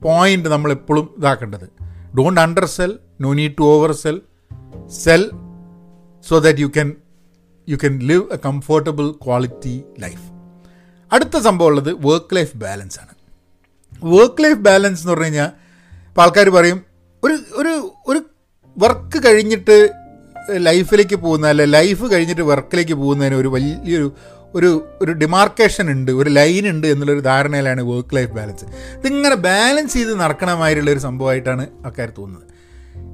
point 0.04 0.50
നമ്മളെപ്പോഴും 0.50 1.16
ഇതാക്കേണ്ടത്. 1.18 1.70
Don't 2.18 2.42
undersell 2.66 3.00
no 3.22 3.34
need 3.34 3.52
to 3.60 3.64
oversell 3.92 4.22
sell 4.90 5.32
so 6.28 6.40
that 6.40 6.60
you 6.60 6.68
can 6.68 6.96
you 7.70 7.76
can 7.76 8.00
live 8.00 8.34
a 8.34 8.38
comfortable 8.46 9.12
quality 9.12 9.84
life 10.00 10.32
അടുത്ത 11.14 11.38
സംഭവം 11.38 11.68
ഉള്ളത് 11.68 11.94
വർക്ക് 11.94 12.36
ലൈഫ് 12.36 12.58
ബാലൻസ് 12.58 13.00
ആണ്. 13.00 13.14
വർക്ക് 14.04 14.44
ലൈഫ് 14.44 14.58
ബാലൻസ് 14.58 15.02
എന്ന് 15.02 15.12
പറഞ്ഞു 15.12 15.26
കഴിഞ്ഞാൽ 15.26 15.52
ഇപ്പോൾ 16.08 16.22
ആൾക്കാർ 16.22 16.50
പറയും 16.50 16.86
ഒരു 17.24 17.34
ഒരു 17.54 17.91
വർക്ക് 18.82 19.20
കഴിഞ്ഞിട്ട് 19.26 19.78
ലൈഫിലേക്ക് 20.58 21.16
പോകുന്ന 21.16 21.48
അല്ലെ 21.48 21.66
ലൈഫ് 21.66 22.06
കഴിഞ്ഞിട്ട് 22.14 22.42
വർക്കിലേക്ക് 22.42 22.94
പോകുന്നതിന് 22.94 23.36
ഒരു 23.36 23.48
വലിയൊരു 23.48 24.08
ഒരു 24.56 24.70
ഒരു 25.02 25.12
ഡിമാർക്കേഷൻ 25.12 25.92
ഉണ്ട് 25.92 26.12
ഒരു 26.12 26.30
ലൈൻ 26.30 26.64
ഉണ്ട് 26.70 26.88
എന്നുള്ളൊരു 26.88 27.20
ധാരണയിലാണ് 27.20 27.82
വർക്ക് 27.82 28.16
ലൈഫ് 28.16 28.34
ബാലൻസ് 28.38 28.66
ഇതിങ്ങനെ 29.00 29.36
ബാലൻസ് 29.36 29.94
ചെയ്ത് 29.94 30.14
നടക്കണമായിട്ടുള്ള 30.20 30.92
ഒരു 30.92 31.00
സംഭവമായിട്ടാണ് 31.00 31.68
ആൾക്കാർ 31.86 32.10
തോന്നുന്നത്. 32.18 32.48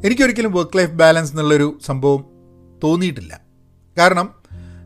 എനിക്കൊരിക്കലും 0.05 0.51
വർക്ക് 0.51 0.77
ലൈഫ് 0.77 0.91
ബാലൻസ് 0.91 1.31
എന്നുള്ളൊരു 1.31 1.67
സംഭവം 1.85 2.21
തോന്നിയിട്ടില്ല. 2.83 3.33
കാരണം 3.97 4.27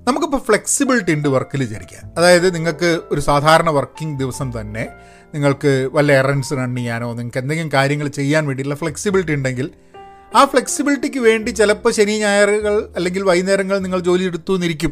നമുക്കിപ്പോൾ 0.07 0.41
ഫ്ലെക്സിബിലിറ്റി 0.47 1.11
ഉണ്ട് 1.11 1.27
വർക്കിൽ 1.27 1.61
വിചാരിക്കുക 1.61 1.97
അതായത് 2.17 2.55
നിങ്ങൾക്ക് 2.55 3.01
ഒരു 3.11 3.21
സാധാരണ 3.21 3.69
വർക്കിംഗ് 3.69 4.19
ദിവസം 4.19 4.47
തന്നെ 4.59 4.83
നിങ്ങൾക്ക് 5.33 5.89
വല്ല 5.93 6.11
എറൻസ് 6.11 6.53
റൺ 6.53 6.75
ചെയ്യാനോ 6.75 7.09
നിങ്ങൾക്ക് 7.13 7.37
എന്തെങ്കിലും 7.37 7.71
കാര്യങ്ങൾ 7.73 8.07
ചെയ്യാൻ 8.19 8.45
വേണ്ടിയിട്ടുള്ള 8.47 8.79
ഫ്ലെക്സിബിലിറ്റി 8.79 9.33
ഉണ്ടെങ്കിൽ 9.33 9.67
ആ 10.35 10.45
ഫ്ലെക്സിബിലിറ്റിക്ക് 10.45 11.19
വേണ്ടി 11.19 11.49
ചിലപ്പോൾ 11.49 11.91
ശനി 11.91 12.19
ഞായറുകൾ 12.19 12.93
അല്ലെങ്കിൽ 12.95 13.23
വൈകുന്നേരങ്ങൾ 13.23 13.79
നിങ്ങൾ 13.79 13.99
ജോലി 13.99 14.23
എടുത്തു 14.23 14.55
എന്നിരിക്കും. 14.55 14.91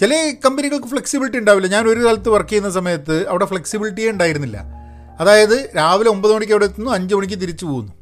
ചില 0.00 0.34
കമ്പനികൾക്ക് 0.44 0.86
ഫ്ലെക്സിബിലിറ്റി 0.86 1.38
ഉണ്ടാവില്ല. 1.38 1.66
ഞാൻ 1.66 1.88
ഒരു 1.88 2.04
കാലത്ത് 2.04 2.28
വർക്ക് 2.28 2.50
ചെയ്യുന്ന 2.50 2.70
സമയത്ത് 2.70 3.28
അവിടെ 3.28 3.44
ഫ്ലെക്സിബിലിറ്റിയേ 3.44 4.10
ഉണ്ടായിരുന്നില്ല. 4.10 4.58
അതായത് 5.20 5.70
രാവിലെ 5.76 6.10
ഒമ്പത് 6.10 6.34
മണിക്ക് 6.34 6.52
അവിടെ 6.52 6.64
എത്തുന്നു 6.64 6.90
അഞ്ച് 6.90 7.14
മണിക്ക് 7.14 7.34
തിരിച്ചു 7.34 7.66
പോകുന്നു. 7.66 7.92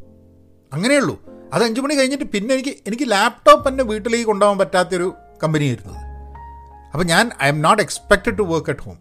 അങ്ങനെയുള്ളൂ 0.72 1.22
അത് 1.52 1.64
അഞ്ച് 1.64 1.80
മണി 1.80 1.94
കഴിഞ്ഞിട്ട് 1.94 2.24
പിന്നെ 2.24 2.54
എനിക്ക് 2.54 2.74
എനിക്ക് 2.86 3.10
ലാപ്ടോപ്പ് 3.10 3.68
എന്റെ 3.68 3.84
വീട്ടിലേക്ക് 3.84 4.26
കൊണ്ടുപോകാൻ 4.26 4.58
പറ്റാത്തൊരു 4.58 5.14
കമ്പനിയായിരുന്നു 5.42 5.94
അപ്പോൾ 6.92 7.04
ഞാൻ 7.04 7.30
I 7.42 7.48
am 7.48 7.62
not 7.62 7.82
expected 7.82 8.38
to 8.38 8.42
work 8.42 8.70
at 8.70 8.80
home 8.80 8.98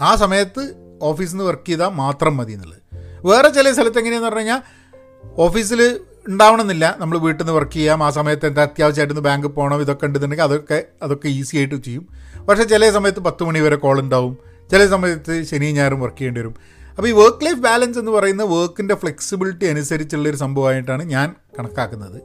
ആ 0.00 0.14
സമയത്ത് 0.16 0.62
ഓഫീസിൽ 1.02 1.32
നിന്ന് 1.32 1.44
വർക്ക് 1.44 1.68
ചെയ്താൽ 1.68 1.88
മാത്രം 1.88 2.36
മതി 2.36 2.52
എന്നുള്ളത്. 2.52 2.78
വേറെ 3.26 3.48
ചില 3.48 3.72
സ്ഥലത്ത് 3.72 3.98
എങ്ങനെയാണെന്ന് 3.98 4.26
പറഞ്ഞു 4.26 4.38
കഴിഞ്ഞാൽ 4.38 4.79
ഓഫീസിൽ 5.24 6.00
ഉണ്ടാവണമെന്നില്ല. 6.28 6.96
നമ്മൾ 6.98 7.18
വീട്ടിൽ 7.18 7.42
നിന്ന് 7.42 7.56
വർക്ക് 7.56 7.72
ചെയ്യാം. 7.72 8.04
ആ 8.04 8.10
സമയത്ത് 8.10 8.46
എന്താ 8.46 8.62
അത്യാവശ്യമായിട്ടൊന്ന് 8.62 9.22
ബാങ്കിൽ 9.22 9.48
പോകണം 9.48 9.80
ഇതൊക്കെ 9.80 10.06
ഉണ്ടെന്നുണ്ടെങ്കിൽ 10.06 10.44
അതൊക്കെ 10.44 10.84
അതൊക്കെ 11.02 11.28
ഈസി 11.28 11.56
ആയിട്ട് 11.56 11.74
ചെയ്യും. 11.74 12.08
പക്ഷേ 12.48 12.64
ചില 12.64 12.90
സമയത്ത് 12.90 13.20
പത്ത് 13.20 13.44
മണി 13.44 13.58
വരെ 13.58 13.76
കോൾ 13.76 14.00
ഉണ്ടാവും. 14.00 14.38
ചില 14.70 14.86
സമയത്ത് 14.86 15.42
ശനി 15.42 15.72
ഞായറും 15.72 16.00
വർക്ക് 16.00 16.16
ചെയ്യേണ്ടി 16.16 16.40
വരും. 16.40 16.54
അപ്പോൾ 16.96 17.08
ഈ 17.08 17.12
വർക്ക് 17.12 17.46
ലൈഫ് 17.46 17.58
ബാലൻസ് 17.58 17.98
എന്ന് 17.98 18.12
പറയുന്ന 18.12 18.42
വർക്കിന്റെ 18.42 18.94
ഫ്ലെക്സിബിലിറ്റി 18.94 19.64
അനുസരിച്ചുള്ളൊരു 19.64 20.36
സംഭവമായിട്ടാണ് 20.36 21.02
ഞാൻ 21.02 21.34
കണക്കാക്കുന്നത്. 21.58 22.20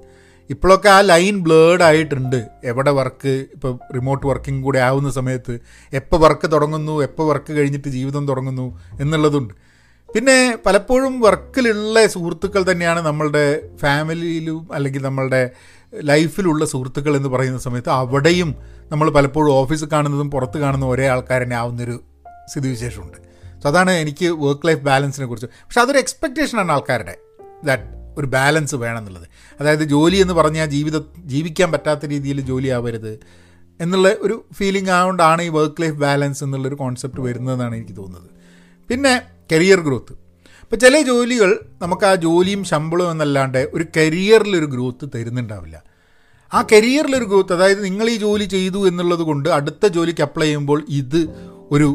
ഇപ്പോഴൊക്കെ 0.50 0.90
ആ 0.90 1.02
ലൈൻ 1.02 1.44
ബ്ലേഡ് 1.44 1.82
ആയിട്ടുണ്ട്. 1.82 2.48
എവിടെ 2.64 2.92
വർക്ക് 2.92 3.46
ഇപ്പോൾ 3.54 3.80
റിമോട്ട് 3.96 4.28
വർക്കിംഗ് 4.28 4.64
കൂടെ 4.64 4.80
ആവുന്ന 4.80 5.12
സമയത്ത് 5.12 5.60
എപ്പോൾ 5.94 6.18
വർക്ക് 6.18 6.52
തുടങ്ങുന്നു 6.52 7.04
എപ്പോൾ 7.04 7.28
വർക്ക് 7.28 7.54
കഴിഞ്ഞിട്ട് 7.54 7.88
ജീവിതം 7.88 8.28
തുടങ്ങുന്നു 8.28 8.82
എന്നുള്ളതുണ്ട്. 9.02 9.54
പിന്നെ 10.10 10.58
പലപ്പോഴും 10.66 11.20
വർക്കിലുള്ള 11.20 12.08
സുഹൃത്തുക്കൾ 12.08 12.72
തന്നെയാണ് 12.72 13.00
നമ്മളുടെ 13.00 13.62
ഫാമിലിയിലും 13.78 14.74
അല്ലെങ്കിൽ 14.74 15.02
നമ്മളുടെ 15.02 15.52
ലൈഫിലുള്ള 15.94 16.66
സുഹൃത്തുക്കൾ 16.66 17.16
എന്ന് 17.16 17.30
പറയുന്ന 17.30 17.58
സമയത്ത് 17.58 17.90
അവിടെയും 17.90 18.56
നമ്മൾ 18.92 19.10
പലപ്പോഴും 19.10 19.54
ഓഫീസ് 19.54 19.86
കാണുന്നതും 19.86 20.32
പുറത്ത് 20.32 20.58
കാണുന്ന 20.58 20.86
ഒരേ 20.86 21.08
ആൾക്കാർ 21.08 21.44
തന്നെ 21.44 21.56
ആവുന്നൊരു 21.56 22.04
സ്ഥിതിവിശേഷമുണ്ട്. 22.52 23.18
സോ 23.62 23.70
അതാണ് 23.70 23.92
എനിക്ക് 23.92 24.26
വർക്ക് 24.26 24.68
ലൈഫ് 24.68 24.80
ബാലൻസിനെ 24.80 25.28
കുറിച്ച്. 25.28 25.48
പക്ഷെ 25.48 25.82
അതൊരു 25.82 25.98
എക്സ്പെക്റ്റേഷനാണ് 25.98 26.72
ആൾക്കാരുടെ 26.72 27.16
ദാറ്റ് 27.64 27.84
ഒരു 28.18 28.28
ബാലൻസ് 28.28 28.76
വേണം 28.76 28.98
എന്നുള്ളത് 28.98 29.28
അതായത് 29.60 29.84
ജോലി 29.84 30.16
എന്ന് 30.16 30.34
പറഞ്ഞാൽ 30.34 30.66
ജീവിത 30.66 30.98
ജീവിക്കാൻ 31.18 31.72
പറ്റാത്ത 31.72 32.06
രീതിയിൽ 32.06 32.42
ജോലി 32.42 32.68
ആവരുത് 32.68 33.20
എന്നുള്ള 33.82 34.16
ഒരു 34.22 34.46
ഫീലിംഗ് 34.54 34.90
ആയതുകൊണ്ടാണ് 34.90 35.42
ഈ 35.42 35.48
വർക്ക് 35.48 35.82
ലൈഫ് 35.82 35.96
ബാലൻസ് 35.96 36.44
എന്നുള്ളൊരു 36.44 36.76
കോൺസെപ്റ്റ് 36.76 37.22
വരുന്നതെന്നാണ് 37.22 37.76
എനിക്ക് 37.76 37.98
തോന്നുന്നത്. 37.98 38.30
പിന്നെ 38.90 39.22
കരിയർ 39.52 39.80
ഗ്രോത്ത് 39.80 40.14
ഇപ്പോൾ 40.64 40.76
ചില 40.76 41.02
ജോലികൾ 41.02 41.50
നമുക്ക് 41.82 42.06
ആ 42.06 42.16
ജോലിയും 42.16 42.64
ശമ്പളവും 42.64 43.12
എന്നല്ലാണ്ട് 43.12 43.62
ഒരു 43.74 43.86
കരിയറിലൊരു 43.98 44.66
ഗ്രോത്ത് 44.66 45.06
തരുന്നുണ്ടാവില്ല. 45.16 45.78
ആ 46.52 46.62
കരിയറിലൊരു 46.72 47.26
ഗ്രോത്ത് 47.26 47.54
അതായത് 47.54 47.86
നിങ്ങൾ 47.86 48.10
ഈ 48.10 48.16
ജോലി 48.16 48.46
ചെയ്തു 48.46 48.88
എന്നുള്ളത് 48.88 49.24
കൊണ്ട് 49.30 49.50
അടുത്ത 49.50 49.86
ജോലിക്ക് 49.88 50.22
അപ്ലൈ 50.22 50.46
ചെയ്യുമ്പോൾ 50.46 50.82
ഇത് 50.90 51.22
ഒരു 51.72 51.90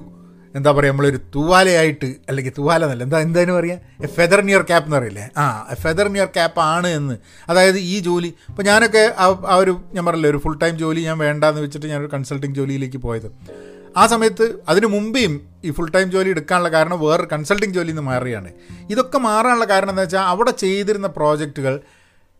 എന്താ 0.54 0.71
പറയുക 0.76 0.92
നമ്മളൊരു 0.92 1.19
തൂവാലയായിട്ട് 1.35 2.09
അല്ലെങ്കിൽ 2.28 2.52
തൂവാല 2.57 2.85
എന്നല്ല 2.85 3.02
എന്താ 3.02 3.19
എന്തായാലും 3.21 3.54
പറയുക 3.59 4.04
എ 4.04 4.09
ഫെദർ 4.16 4.40
നിയർ 4.47 4.62
ക്യാപ്പ് 4.71 4.87
എന്ന് 4.88 4.97
പറയില്ലേ? 4.97 5.26
ആ 5.38 5.45
ഫെദർ 5.83 6.07
നിയർ 6.14 6.28
ക്യാപ്പ് 6.37 6.61
ആണ് 6.61 6.88
എന്ന്. 6.99 7.16
അതായത് 7.49 7.78
ഈ 7.92 8.00
ജോലി 8.00 8.30
ഇപ്പോൾ 8.49 8.62
ഞാനൊക്കെ 8.62 9.02
ആ 9.19 9.57
ഒരു 9.62 9.73
ഞാൻ 9.95 10.04
പറഞ്ഞില്ലേ 10.07 10.30
ഒരു 10.30 10.38
ഫുൾ 10.38 10.57
ടൈം 10.62 10.75
ജോലി 10.78 11.00
ഞാൻ 11.00 11.19
വേണ്ടാന്ന് 11.19 11.61
വെച്ചിട്ട് 11.66 11.87
ഞാനൊരു 11.87 12.11
കൺസൾട്ടിങ് 12.14 12.54
ജോലിയിലേക്ക് 12.54 13.00
പോയത്. 13.07 13.28
ആ 13.97 14.07
സമയത്ത് 14.07 14.47
അതിനു 14.69 14.87
മുമ്പേയും 14.87 15.35
ഈ 15.65 15.71
ഫുൾ 15.71 15.91
ടൈം 15.91 16.11
ജോലി 16.11 16.31
എടുക്കാനുള്ള 16.31 16.69
കാരണം 16.69 17.01
വേറെ 17.01 17.25
കൺസൾട്ടിങ് 17.33 17.73
ജോലിയിൽ 17.73 17.95
നിന്ന് 17.95 18.11
മാറിയാണ് 18.11 18.51
ഇതൊക്കെ 18.91 19.19
മാറാനുള്ള 19.19 19.65
കാരണം 19.65 19.91
എന്താ 19.91 20.03
വെച്ചാൽ 20.03 20.27
അവിടെ 20.33 20.51
ചെയ്തിരുന്ന 20.51 21.07
പ്രോജക്റ്റുകൾ 21.07 21.81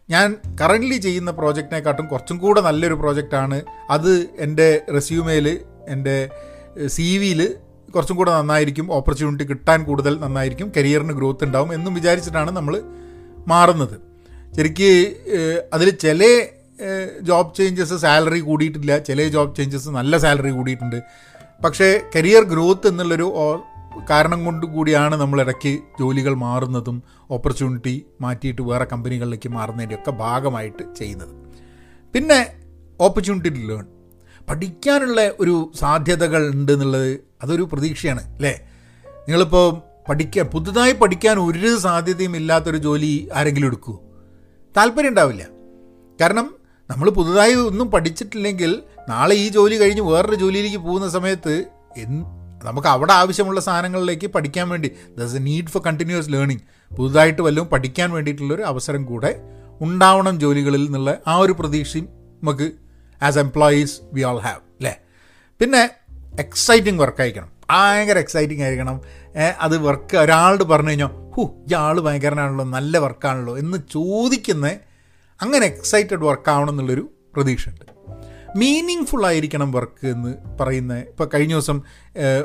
ഞാൻ 0.09 0.37
കറന്റ്ലി 0.61 0.97
ചെയ്യുന്ന 0.97 1.30
പ്രോജക്റ്റിനെക്കാട്ടും 1.30 2.07
കുറച്ചും 2.07 2.38
കൂടെ 2.38 2.61
നല്ലൊരു 2.61 2.95
പ്രോജക്റ്റാണ് 2.95 3.62
അത് 3.90 4.12
എന്റെ 4.47 4.69
റെസ്യൂമേൽ 4.95 5.47
എന്റെ 5.88 6.16
സി 6.87 7.19
വിയിൽ 7.19 7.40
കുറച്ചും 7.95 8.16
കൂടെ 8.16 8.30
നന്നായിരിക്കും. 8.30 8.87
ഓപ്പർച്യൂണിറ്റി 8.92 9.45
കിട്ടാൻ 9.45 9.85
കൂടുതൽ 9.85 10.19
നന്നായിരിക്കും. 10.25 10.73
കരിയറിന് 10.76 11.12
ഗ്രോത്ത് 11.12 11.45
ഉണ്ടാവും 11.45 11.75
എന്നും 11.75 11.95
വിചാരിച്ചിട്ടാണ് 11.95 12.50
നമ്മൾ 12.50 12.83
മാറുന്നത്. 13.47 13.97
ശരിക്ക് 14.57 14.90
അതിൽ 15.73 15.90
ചില 15.90 16.23
ജോബ് 17.28 17.54
ചേഞ്ചസ് 17.54 17.97
സാലറി 18.02 18.40
കൂടിയിട്ടില്ല. 18.40 18.99
ചില 18.99 19.26
ജോബ് 19.28 19.57
ചേഞ്ചസ് 19.57 19.88
നല്ല 19.88 20.19
സാലറി 20.19 20.50
കൂടിയിട്ടുണ്ട്. 20.50 20.99
പക്ഷേ 21.64 22.00
കരിയർ 22.16 22.42
ഗ്രോത്ത് 22.44 22.88
എന്നുള്ളൊരു 22.88 23.34
കാരണം 24.10 24.44
കൊണ്ട് 24.44 24.66
കൂടിയാണ് 24.66 25.14
നമ്മൾ 25.14 25.40
ഇടയ്ക്ക് 25.40 25.78
ജോലികൾ 26.00 26.34
മാറുന്നതും 26.34 27.02
ഓപ്പർച്യൂണിറ്റി 27.30 28.06
മാറ്റിയിട്ട് 28.20 28.62
വേറെ 28.62 28.84
കമ്പനികളിലേക്ക് 28.84 29.48
മാറുന്നതിന്റെയൊക്കെ 29.48 30.10
ഭാഗമായിട്ട് 30.10 30.94
ചെയ്യുന്നത്. 30.94 31.32
പിന്നെ 32.14 32.54
ഓപ്പർച്യൂണിറ്റി 33.00 33.48
ടു 33.48 33.72
ലേൺ 33.72 33.86
പഠിക്കാനുള്ള 34.48 35.30
ഒരു 35.40 35.70
സാധ്യതകൾ 35.74 36.50
ഉണ്ട് 36.50 36.72
എന്നുള്ളത് 36.72 37.20
അതൊരു 37.42 37.62
പ്രതീക്ഷയാണ് 37.62 38.34
അല്ലേ? 38.34 38.60
നിങ്ങളിപ്പോൾ 39.28 39.66
പഠിക്കാൻ 40.08 40.46
പുതുതായി 40.46 40.92
പഠിക്കാൻ 40.92 41.38
ഒരു 41.38 41.76
സാധ്യതയും 41.76 42.36
ഇല്ലാത്തൊരു 42.36 42.76
ജോലി 42.76 43.28
ആരെങ്കിലും 43.34 43.66
എടുക്കുമോ 43.66 44.00
താല്പര്യം 44.76 45.08
ഉണ്ടാവില്ല. 45.08 45.42
കാരണം 46.20 46.54
നമ്മൾ 46.90 47.10
പുതുതായി 47.10 47.54
ഒന്നും 47.54 47.90
പഠിച്ചിട്ടില്ലെങ്കിൽ 47.90 48.82
നാളെ 49.10 49.34
ഈ 49.34 49.48
ജോലി 49.48 49.76
കഴിഞ്ഞ് 49.80 50.02
വേറൊരു 50.02 50.34
ജോലിയിലേക്ക് 50.34 50.78
പോകുന്ന 50.78 51.08
സമയത്ത് 51.08 51.54
നമുക്ക് 52.64 52.88
അവിടെ 52.88 53.12
ആവശ്യമുള്ള 53.12 53.60
സാധനങ്ങളിലേക്ക് 53.60 54.26
പഠിക്കാൻ 54.26 54.68
വേണ്ടി 54.68 54.88
thus 55.18 55.36
a 55.36 55.38
need 55.38 55.66
for 55.66 55.82
continuous 55.86 56.30
learning 56.30 56.64
പുതുതായിട്ട് 56.90 57.42
വല്ലതും 57.42 57.68
പഠിക്കാൻ 57.68 58.08
വേണ്ടിയിട്ടുള്ളൊരു 58.12 58.62
അവസരം 58.62 59.02
കൂടെ 59.04 59.30
ഉണ്ടാവണം 59.80 60.40
ജോലികളിൽ 60.40 60.82
എന്നുള്ള 60.86 61.12
ആ 61.26 61.36
ഒരു 61.36 61.54
പ്രതീക്ഷയും 61.60 62.06
നമുക്ക് 62.42 62.66
as 63.22 63.38
employees 63.38 63.94
we 64.12 64.22
all 64.30 64.38
have 64.46 64.60
അല്ലേ 64.78 64.94
പിന്നെ 65.60 65.82
എക്സൈറ്റിംഗ് 66.44 67.00
വർക്ക് 67.02 67.20
ആയിരിക്കണം. 67.22 67.50
ഭയങ്കര 67.70 68.18
എക്സൈറ്റിംഗ് 68.18 68.62
ആയിരിക്കണം. 68.62 68.96
അത് 69.60 69.76
വർക്ക് 69.86 70.16
ഒരാളോട് 70.16 70.64
പറഞ്ഞു 70.64 70.92
കഴിഞ്ഞാൽ 70.92 71.10
ഹു 71.34 71.42
ഇയാൾ 71.68 71.96
ഭയങ്കരനാണല്ലോ 72.00 72.64
നല്ല 72.76 72.98
വർക്കാണല്ലോ 72.98 73.58
എന്ന് 73.58 73.78
ചോദിക്കുന്ന 73.96 74.66
അങ്ങനെ 75.40 75.64
എക്സൈറ്റഡ് 75.66 76.24
വർക്കാവണം 76.30 76.72
എന്നുള്ളൊരു 76.72 77.04
പ്രതീക്ഷയുണ്ട്. 77.34 77.84
മീനിങ് 78.57 79.04
ഫുൾ 79.04 79.26
ആയിരിക്കണം 79.26 79.73
വർക്ക് 79.73 80.07
എന്ന് 80.07 80.35
പറയുന്ന 80.61 80.99
ഇപ്പോൾ 80.99 81.28
കഴിഞ്ഞ 81.35 81.52
ദിവസം 81.52 81.83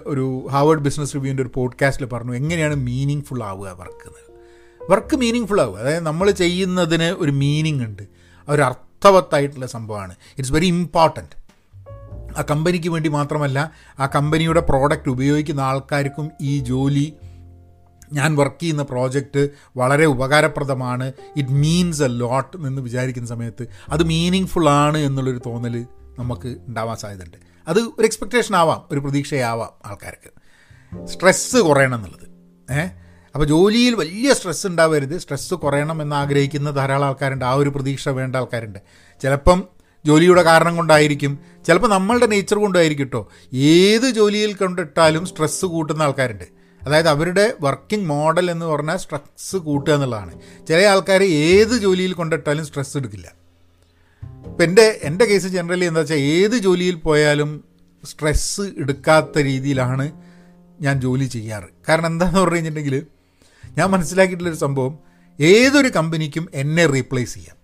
ഒരു 0.05 0.47
ഹാവേഡ് 0.51 0.79
ബിസിനസ് 0.79 1.15
റിവ്യൂവിന്റെ 1.15 1.43
ഒരു 1.43 1.51
പോഡ്കാസ്റ്റിൽ 1.53 2.05
പറഞ്ഞു 2.05 2.33
എങ്ങനെയാണ് 2.35 2.75
മീനിങ് 2.75 3.21
ഫുൾ 3.21 3.43
ആവുക 3.43 3.69
വർക്ക് 3.69 4.07
എന്ന്. 4.07 4.41
വർക്ക് 4.91 5.15
മീനിങ് 5.15 5.47
ഫുൾ 5.47 5.61
ആവുക. 5.61 5.79
അതായത് 5.79 6.05
നമ്മൾ 6.05 6.31
ചെയ്യുന്നതിന് 6.31 7.03
ഒരു 7.03 7.31
മീനിങ് 7.31 7.83
ഉണ്ട്. 7.83 8.03
ഒരു 8.49 8.61
അർത്ഥവത്തായിട്ടുള്ള 8.61 9.67
സംഭവമാണ്. 9.67 10.15
ഇറ്റ്സ് 10.37 10.53
വെരി 10.53 10.65
ഇമ്പോർട്ടന്റ് 10.65 11.45
ആ 12.37 12.43
കമ്പനിക്ക് 12.51 12.89
വേണ്ടി 12.89 13.09
മാത്രമല്ല 13.09 13.71
ആ 13.99 14.05
കമ്പനിയുടെ 14.05 14.59
പ്രോഡക്റ്റ് 14.59 15.09
ഉപയോഗിക്കുന്ന 15.09 15.61
ആൾക്കാർക്കും 15.61 16.31
ഈ 16.41 16.59
ജോലി 16.59 17.13
ഞാൻ 18.13 18.35
വർക്ക് 18.35 18.61
ചെയ്യുന്ന 18.61 18.83
പ്രോജക്റ്റ് 18.83 19.49
വളരെ 19.77 20.05
ഉപകാരപ്രദമാണ്. 20.05 21.11
ഇറ്റ് 21.37 21.49
മീൻസ് 21.49 22.03
എ 22.03 22.07
ലോട്ട് 22.07 22.57
എന്ന് 22.57 22.81
വിചാരിക്കുന്ന 22.81 23.27
സമയത്ത് 23.27 23.67
അത് 23.89 24.03
മീനിങ് 24.03 24.47
ഫുൾ 24.47 24.69
ആണ് 24.69 24.97
എന്നുള്ളൊരു 24.97 25.41
തോന്നൽ 25.45 25.85
നമുക്ക് 26.19 26.57
ഉണ്ടാവാൻ 26.67 26.97
സാധ്യതയുണ്ട്. 26.97 27.37
അത് 27.67 27.79
ഒരു 27.79 28.03
എക്സ്പെക്റ്റേഷൻ 28.03 28.55
ആവാം 28.55 28.83
ഒരു 28.91 28.99
പ്രതീക്ഷയാവാം 28.99 29.69
ആൾക്കാർക്ക്. 29.85 30.45
സ്ട്രെസ്സ് 31.07 31.57
കുറയണം 31.57 31.95
എന്നുള്ളത്. 31.95 32.27
ഏഹ് 32.73 32.91
അപ്പോൾ 33.33 33.45
ജോലിയിൽ 33.45 33.95
വലിയ 33.95 34.33
സ്ട്രെസ് 34.33 34.67
ഉണ്ടാവരുത്. 34.67 35.17
സ്ട്രെസ്സ് 35.17 35.53
കുറയണം 35.53 36.01
എന്ന് 36.01 36.15
ആഗ്രഹിക്കുന്ന 36.15 36.69
ധാരാളം 36.69 37.05
ആൾക്കാരുണ്ട്. 37.07 37.45
ആ 37.45 37.53
ഒരു 37.53 37.69
പ്രതീക്ഷ 37.69 38.09
വേണ്ട 38.09 38.35
ആൾക്കാരുണ്ട്. 38.35 38.79
ചിലപ്പം 39.21 39.63
ജോലിയുടെ 40.05 40.41
കാരണം 40.41 40.75
കൊണ്ടായിരിക്കും. 40.75 41.39
ചിലപ്പോൾ 41.67 41.87
നമ്മളുടെ 41.87 42.25
നേച്ചർ 42.25 42.57
കൊണ്ടായിരിക്കും 42.57 43.05
കേട്ടോ 43.05 43.31
ഏത് 43.53 44.09
ജോലിയിൽ 44.09 44.53
കൊണ്ടിട്ടാലും 44.53 45.25
സ്ട്രെസ്സ് 45.25 45.65
കൂട്ടുന്ന 45.65 46.03
ആൾക്കാരുണ്ട്. 46.03 46.64
അതായത് 46.85 47.07
അവരുടെ 47.07 47.53
വർക്കിംഗ് 47.61 48.05
മോഡൽ 48.05 48.51
എന്ന് 48.51 48.65
പറഞ്ഞാൽ 48.65 48.97
സ്ട്രെസ് 48.97 49.55
കൂട്ടുക 49.55 49.93
എന്നുള്ളതാണ്. 49.93 50.39
ചില 50.67 50.85
ആൾക്കാർ 50.85 51.23
ഏത് 51.23 51.77
ജോലിയിൽ 51.77 52.13
കൊണ്ടിട്ടാലും 52.13 52.65
സ്ട്രെസ് 52.65 52.97
എടുക്കില്ല. 52.97 53.27
ഇപ്പം 54.47 54.63
എന്റെ 54.63 54.99
എന്റെ 55.03 55.25
കേസ് 55.25 55.47
ജനറലി 55.47 55.85
എന്താ 55.85 55.99
വെച്ചാൽ 55.99 56.15
ഏത് 56.15 56.57
ജോലിയിൽ 56.57 56.95
പോയാലും 56.95 57.63
സ്ട്രെസ്സ് 58.03 58.61
എടുക്കാത്ത 58.77 59.37
രീതിയിലാണ് 59.39 60.11
ഞാൻ 60.81 61.01
ജോലി 61.01 61.25
ചെയ്യാറ്. 61.25 61.69
കാരണം 61.89 62.05
എന്താണെന്ന് 62.05 62.39
പറഞ്ഞു 62.39 62.55
കഴിഞ്ഞിട്ടുണ്ടെങ്കിൽ 62.55 63.05
ഞാൻ 63.77 63.89
മനസ്സിലാക്കിയിട്ടുള്ളൊരു 63.89 64.57
സംഭവം 64.57 64.99
ഏതൊരു 65.39 65.87
കമ്പനിക്കും 65.87 66.49
എന്നെ 66.53 66.85
റീപ്ലേസ് 66.85 67.33
ചെയ്യാം. 67.33 67.55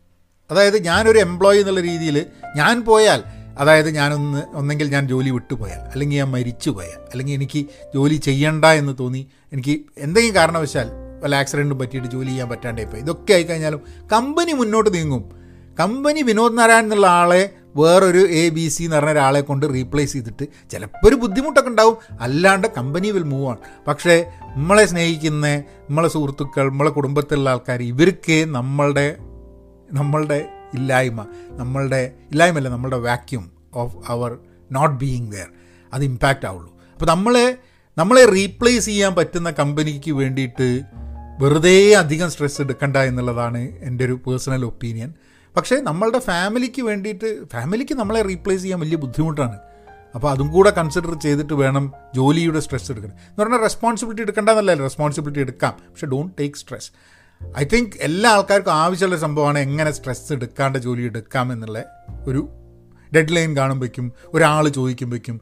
അതായത് 0.52 0.84
ഞാനൊരു 0.84 1.20
എംപ്ലോയി 1.20 1.60
എന്നുള്ള 1.60 1.82
രീതിയിൽ 1.82 2.26
ഞാൻ 2.56 2.82
പോയാൽ 2.82 3.24
അതായത് 3.58 3.90
ഞാനൊന്ന് 3.90 4.44
ഒന്നെങ്കിൽ 4.54 4.88
ഞാൻ 4.90 5.08
ജോലി 5.08 5.30
വിട്ടുപോയാൽ 5.30 5.80
അല്ലെങ്കിൽ 5.80 6.18
ഞാൻ 6.18 6.32
മരിച്ചു 6.32 6.70
പോയാൽ 6.70 7.00
അല്ലെങ്കിൽ 7.12 7.34
എനിക്ക് 7.34 7.66
ജോലി 7.96 8.16
ചെയ്യണ്ട 8.16 8.66
എന്ന് 8.66 8.96
തോന്നി 9.00 9.28
എനിക്ക് 9.54 9.82
എന്തെങ്കിലും 9.98 10.36
കാരണവശാൽ 10.36 10.90
വല്ല 11.24 11.36
ആക്സിഡന്റും 11.36 11.80
പറ്റിയിട്ട് 11.80 12.08
ജോലി 12.08 12.28
ചെയ്യാൻ 12.28 12.50
പറ്റാണ്ടേ 12.50 12.84
പോയി. 12.84 13.02
ഇതൊക്കെ 13.02 13.34
ആയിക്കഴിഞ്ഞാലും 13.34 13.82
കമ്പനി 14.14 14.52
മുന്നോട്ട് 14.52 14.94
നീങ്ങും. 14.94 15.32
കമ്പനി 15.80 16.22
വിനോദ് 16.22 16.58
നാരായൺ 16.58 16.84
എന്നുള്ള 16.84 17.08
ആളെ 17.08 17.50
വേറൊരു 17.76 18.18
എ 18.18 18.50
ബി 18.50 18.68
സി 18.68 18.84
എന്ന് 18.84 18.96
പറഞ്ഞ 18.96 19.10
ഒരാളെ 19.10 19.42
കൊണ്ട് 19.42 19.66
റീപ്ലേസ് 19.74 20.14
ചെയ്തിട്ട് 20.14 20.46
ചിലപ്പോൾ 20.72 21.08
ഒരു 21.08 21.16
ബുദ്ധിമുട്ടൊക്കെ 21.16 21.70
ഉണ്ടാവും. 21.70 21.98
അല്ലാണ്ട് 22.22 22.68
കമ്പനി 22.78 23.12
വിൽ 23.12 23.24
മൂവ് 23.24 23.50
ആണ് 23.50 23.58
പക്ഷേ 23.88 24.32
നമ്മളെ 24.56 24.86
സ്നേഹിക്കുന്ന 24.86 25.64
നമ്മളെ 25.90 26.08
സുഹൃത്തുക്കൾ 26.08 26.70
നമ്മളെ 26.70 26.92
കുടുംബത്തിലുള്ള 26.92 27.50
ആൾക്കാർ 27.50 27.82
ഇവർക്ക് 27.82 28.46
നമ്മളുടെ 28.48 29.16
നമ്മളുടെ 29.92 30.50
ഇല്ലായ്മ 30.74 31.26
നമ്മളുടെ 31.50 32.14
ഇല്ലായ്മയല്ല 32.32 32.70
നമ്മളുടെ 32.70 32.98
vacuum 32.98 33.52
of 33.74 33.98
our 34.08 34.38
not 34.72 34.96
being 34.96 35.32
where 35.32 35.50
അത് 35.94 36.04
ഇമ്പാക്റ്റ് 36.04 36.46
ആവുള്ളൂ. 36.46 36.80
അപ്പോൾ 36.94 37.06
നമ്മളെ 37.06 37.58
നമ്മളെ 37.98 38.26
റീപ്ലേസ് 38.26 38.86
ചെയ്യാൻ 38.86 39.16
പറ്റുന്ന 39.16 39.52
കമ്പനിക്ക് 39.52 40.12
വേണ്ടിയിട്ട് 40.12 40.82
വെറുതെ 41.40 41.96
അധികം 41.96 42.32
സ്ട്രെസ് 42.32 42.62
എടുക്കണ്ട 42.62 42.98
എന്നുള്ളതാണ് 42.98 43.58
എന്റെ 43.58 44.06
ഒരു 44.06 44.20
പേഴ്സണൽ 44.28 44.66
ഒപ്പീനിയൻ 44.66 45.14
പക്ഷേ 45.56 45.76
നമ്മളുടെ 45.82 46.20
ഫാമിലിക്ക് 46.20 46.82
വേണ്ടിയിട്ട് 46.82 47.48
ഫാമിലിക്ക് 47.48 47.96
നമ്മളെ 47.96 48.22
റീപ്ലേസ് 48.22 48.62
ചെയ്യാൻ 48.62 48.80
വലിയ 48.80 48.98
ബുദ്ധിമുട്ടാണ്. 48.98 49.58
അപ്പോൾ 50.16 50.32
അതും 50.32 50.48
കൂടെ 50.48 50.70
കൺസിഡർ 50.70 51.20
ചെയ്തിട്ട് 51.20 51.54
വേണം 51.54 51.94
ജോലിയുടെ 52.16 52.60
സ്ട്രെസ് 52.60 52.92
എടുക്കണം 52.92 53.14
എന്ന് 53.14 53.44
പറഞ്ഞാൽ 53.44 53.60
റെസ്പോൺസിബിലിറ്റി 53.60 54.22
എടുക്കേണ്ടതല്ല 54.22 54.74
റെസ്പോൺസിബിലിറ്റി 54.74 55.40
എടുക്കാം. 55.40 55.74
പക്ഷേ 55.90 56.08
don't 56.08 56.34
take 56.40 56.56
stress 56.58 56.92
I 57.58 57.64
think 57.64 57.92
എല്ലാ 58.02 58.30
ആൾക്കാർക്കും 58.30 58.72
ആവശ്യമുള്ള 58.72 59.18
സംഭവമാണ് 59.18 59.60
എങ്ങനെ 59.60 59.92
സ്ട്രെസ് 59.92 60.34
എടുക്കാണ്ട് 60.34 60.80
ജോലി 60.80 61.02
എടുക്കാം 61.02 61.54
എന്നുള്ള 61.54 61.84
ഒരു 62.28 62.50
ഡെഡ് 63.16 63.36
ലൈൻ 63.36 63.58
കാണുമ്പോഴേക്കും 63.58 64.12
ഒരാൾ 64.34 64.70
ചോദിക്കുമ്പോഴേക്കും 64.70 65.42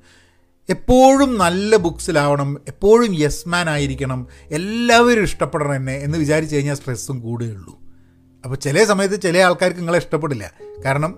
എപ്പോഴും 0.70 1.38
നല്ല 1.38 1.76
ബുക്സിലാവണം 1.76 2.62
എപ്പോഴും 2.68 3.20
യെസ് 3.20 3.50
മാൻ 3.50 3.70
ആയിരിക്കണം 3.70 4.28
എല്ലാവരും 4.52 5.24
ഇഷ്ടപ്പെടണം 5.24 5.76
എന്നെ 5.76 5.98
എന്ന് 5.98 6.18
വിചാരിച്ചു 6.18 6.56
കഴിഞ്ഞാൽ 6.56 6.76
സ്ട്രെസ്സും 6.76 7.20
കൂടുകയുള്ളൂ. 7.20 7.80
അപ്പോൾ 8.44 8.56
ചില 8.56 8.84
സമയത്ത് 8.84 9.22
ചില 9.22 9.38
ആൾക്കാർക്ക് 9.38 9.80
നിങ്ങളെ 9.80 9.98
ഇഷ്ടപ്പെടില്ല. 9.98 10.52
കാരണം 10.86 11.18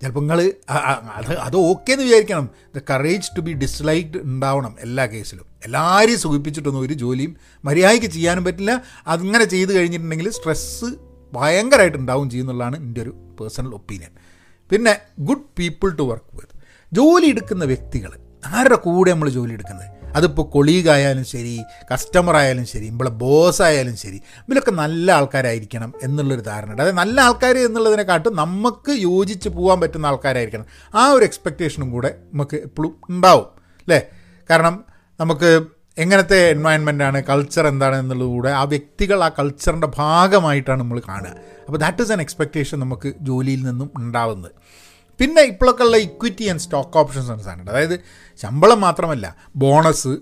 ചിലപ്പോൾ 0.00 0.20
നിങ്ങൾ 0.20 0.40
അത് 1.20 1.32
അത് 1.46 1.56
ഓക്കെ 1.70 1.90
എന്ന് 1.94 2.04
വിചാരിക്കണം. 2.04 2.46
The 2.76 2.80
courage 2.90 3.30
to 3.36 3.40
be 3.46 3.52
disliked 3.64 4.20
ഉണ്ടാവണം 4.28 4.72
എല്ലാ 4.86 5.04
കേസിലും. 5.14 5.46
എല്ലാവരെയും 5.66 6.20
സുഖിപ്പിച്ചിട്ടൊന്നും 6.24 6.82
ഒരു 6.86 6.94
ജോലിയും 7.02 7.32
മര്യാദയ്ക്ക് 7.64 8.10
ചെയ്യാനും 8.16 8.44
പറ്റില്ല. 8.44 8.74
അതിങ്ങനെ 9.06 9.44
ചെയ്ത് 9.54 9.72
കഴിഞ്ഞിട്ടുണ്ടെങ്കിൽ 9.76 10.30
സ്ട്രെസ്സ് 10.38 10.90
ഭയങ്കരമായിട്ട് 11.32 11.98
ഉണ്ടാവും 12.02 12.30
ചെയ്യുന്നുള്ളതാണ് 12.30 12.76
എന്റെ 12.76 13.00
ഒരു 13.04 13.12
പേഴ്സണൽ 13.40 13.72
ഒപ്പീനിയൻ 13.78 14.12
പിന്നെ 14.70 14.94
good 15.28 15.46
people 15.58 15.90
to 16.00 16.02
work 16.10 16.36
with 16.38 16.56
ജോലി 16.92 17.26
എടുക്കുന്ന 17.26 17.64
വ്യക്തികൾ 17.64 18.12
ആരുടെ 18.56 18.78
കൂടെ 18.86 19.10
നമ്മൾ 19.10 19.28
ജോലി 19.38 19.52
എടുക്കുന്നത്? 19.52 19.88
അതിപ്പോൾ 20.14 20.42
കൊളീഗ് 20.42 20.88
ആയാലും 20.88 21.24
ശരി 21.24 21.62
കസ്റ്റമർ 21.92 22.36
ആയാലും 22.36 22.66
ശരി 22.66 22.88
നമ്മളെ 22.88 23.10
ബോസ് 23.10 23.62
ആയാലും 23.62 23.96
ശരി 23.96 24.16
ഇവരൊക്കെ 24.16 24.70
നല്ല 24.70 25.12
ആൾക്കാരായിരിക്കണം 25.12 25.92
എന്നുള്ളൊരു 26.02 26.40
ധാരണ 26.40 26.70
ഉണ്ട് 26.70 26.82
അതായത് 26.82 26.96
നല്ല 26.96 27.20
ആൾക്കാർ 27.20 27.58
എന്നുള്ളതിനെക്കാട്ടും 27.58 28.36
നമുക്ക് 28.36 28.90
യോജിച്ച് 28.90 29.48
പോകാൻ 29.48 29.80
പറ്റുന്ന 29.80 30.06
ആൾക്കാരായിരിക്കണം. 30.06 30.66
ആ 30.94 31.06
ഒരു 31.06 31.24
എക്സ്പെക്റ്റേഷനും 31.24 31.90
കൂടെ 31.90 32.14
നമുക്ക് 32.32 32.56
എപ്പോഴും 32.56 32.96
ഉണ്ടാവും 33.10 33.46
അല്ലേ? 33.78 34.02
കാരണം 34.50 34.84
നമുക്ക് 35.20 35.60
എങ്ങനത്തെ 35.98 36.50
എൻവയൺമെന്റ് 36.50 37.04
ആണ് 37.04 37.22
കൾച്ചർ 37.24 37.66
എന്താണ് 37.66 37.96
എന്നുള്ളതുകൂടെ 37.96 38.48
ആ 38.48 38.62
വ്യക്തികൾ 38.62 39.24
ആ 39.24 39.28
കൾച്ചറിന്റെ 39.28 39.88
ഭാഗമായിട്ടാണ് 39.98 40.80
നമ്മൾ 40.80 41.02
കാണുക. 41.08 41.34
അപ്പോൾ 41.66 41.78
ദാറ്റ് 41.78 42.02
ഈസ് 42.02 42.12
ആൻ 42.12 42.20
എക്സ്പെക്റ്റേഷൻ 42.20 42.80
നമുക്ക് 42.80 43.12
ജോലിയിൽ 43.20 43.62
നിന്നും 43.62 43.90
ഉണ്ടാവുന്നത്. 43.96 44.50
പിന്നെ 45.20 45.42
ഇപ്പോഴൊക്കെ 45.52 45.84
ഉള്ള 45.88 45.96
ഇക്വിറ്റി 46.08 46.44
ആൻഡ് 46.50 46.62
സ്റ്റോക്ക് 46.64 46.98
ഓപ്ഷൻസ് 47.02 47.30
ആണ് 47.34 47.42
സാധനം 47.46 47.70
അതായത് 47.72 47.96
ശമ്പളം 48.40 48.80
മാത്രമല്ല 48.86 49.26
ബോണസ് 49.62 50.12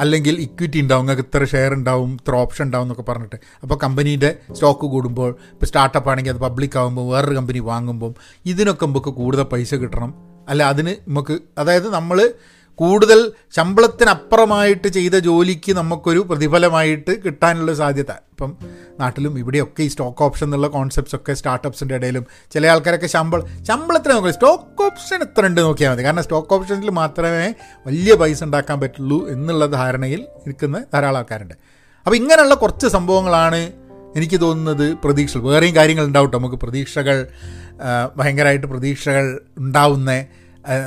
അല്ലെങ്കിൽ 0.00 0.34
ഇക്വിറ്റി 0.46 0.78
ഉണ്ടാവും 0.80 1.04
നിങ്ങൾക്ക് 1.06 1.28
ഇത്ര 1.28 1.44
ഷെയർ 1.52 1.70
ഉണ്ടാവും 1.76 2.10
ഇത്ര 2.20 2.34
ഓപ്ഷൻ 2.42 2.64
ഉണ്ടാവും 2.66 2.84
എന്നൊക്കെ 2.86 3.04
പറഞ്ഞിട്ട്. 3.10 3.38
അപ്പോൾ 3.62 3.76
കമ്പനീന്റെ 3.84 4.30
സ്റ്റോക്ക് 4.54 4.86
കൂടുമ്പോൾ 4.94 5.30
ഇപ്പോൾ 5.52 5.68
സ്റ്റാർട്ടപ്പ് 5.70 6.10
ആണെങ്കിൽ 6.10 6.32
അത് 6.34 6.40
പബ്ലിക് 6.46 6.76
ആകുമ്പോൾ 6.80 7.06
വേറൊരു 7.12 7.36
കമ്പനി 7.38 7.60
വാങ്ങുമ്പോൾ 7.70 8.12
ഇതിനൊക്കെ 8.52 8.86
നമുക്ക് 8.86 9.12
കൂടുതൽ 9.20 9.46
പൈസ 9.54 9.74
കിട്ടണം. 9.74 10.12
അല്ല 10.48 10.62
അതിന് 10.72 10.92
നമുക്ക് 11.08 11.34
അതായത് 11.58 11.88
നമ്മൾ 11.94 12.18
കൂടുതൽ 12.74 13.32
ശമ്പളത്തിനപ്പുറമായിട്ട് 13.56 14.88
ചെയ്ത 14.88 15.14
ജോലിക്ക് 15.14 15.72
നമുക്കൊരു 15.72 16.18
പ്രതിഫലമായിട്ട് 16.18 17.22
കിട്ടാനുള്ള 17.24 17.74
സാധ്യത. 17.74 18.10
ഇപ്പം 18.10 18.56
നാട്ടിലും 19.00 19.38
ഇവിടെയൊക്കെ 19.38 19.82
ഈ 19.82 19.88
സ്റ്റോക്ക് 19.88 20.22
ഓപ്ഷൻ 20.22 20.46
എന്നുള്ള 20.46 20.66
കോൺസെപ്റ്റ്സ് 20.66 21.16
ഒക്കെ 21.16 21.32
സ്റ്റാർട്ടപ്സിന്റെ 21.32 21.94
ഇടയിലും 21.94 22.26
ചില 22.52 22.66
ആൾക്കാരൊക്കെ 22.66 23.06
ശമ്പളം 23.06 23.46
ശമ്പളത്തിന് 23.68 24.14
നോക്കുക 24.14 24.30
സ്റ്റോക്ക് 24.30 24.82
ഓപ്ഷൻ 24.84 25.22
എത്ര 25.22 25.46
ഉണ്ട് 25.46 25.60
നോക്കിയാൽ 25.60 25.92
മതി. 25.92 26.04
കാരണം 26.04 26.22
സ്റ്റോക്ക് 26.22 26.54
ഓപ്ഷനിൽ 26.54 26.90
മാത്രമേ 26.90 27.54
വലിയ 27.86 28.14
പൈസ 28.14 28.44
ഉണ്ടാക്കാൻ 28.44 28.80
പറ്റുള്ളൂ 28.80 29.28
എന്നുള്ള 29.28 29.66
ധാരണയിൽ 29.66 30.26
നിൽക്കുന്ന 30.46 30.84
ധാരാളം 30.94 31.16
ആൾക്കാരുണ്ട്. 31.16 31.54
അപ്പോൾ 32.06 32.16
ഇങ്ങനെയുള്ള 32.16 32.54
കുറച്ച് 32.54 32.86
സംഭവങ്ങളാണ് 32.86 33.72
എനിക്ക് 34.16 34.40
തോന്നുന്നത് 34.40 34.92
പ്രതീക്ഷകൾ 34.92 35.42
വേറെയും 35.42 35.76
കാര്യങ്ങൾ 35.76 36.04
ഉണ്ടാവട്ടെ 36.04 36.36
നമുക്ക് 36.36 36.54
പ്രതീക്ഷകൾ 36.54 37.26
ഭയങ്കരമായിട്ട് 38.16 38.66
പ്രതീക്ഷകൾ 38.66 39.40
ഉണ്ടാവുന്ന 39.58 40.24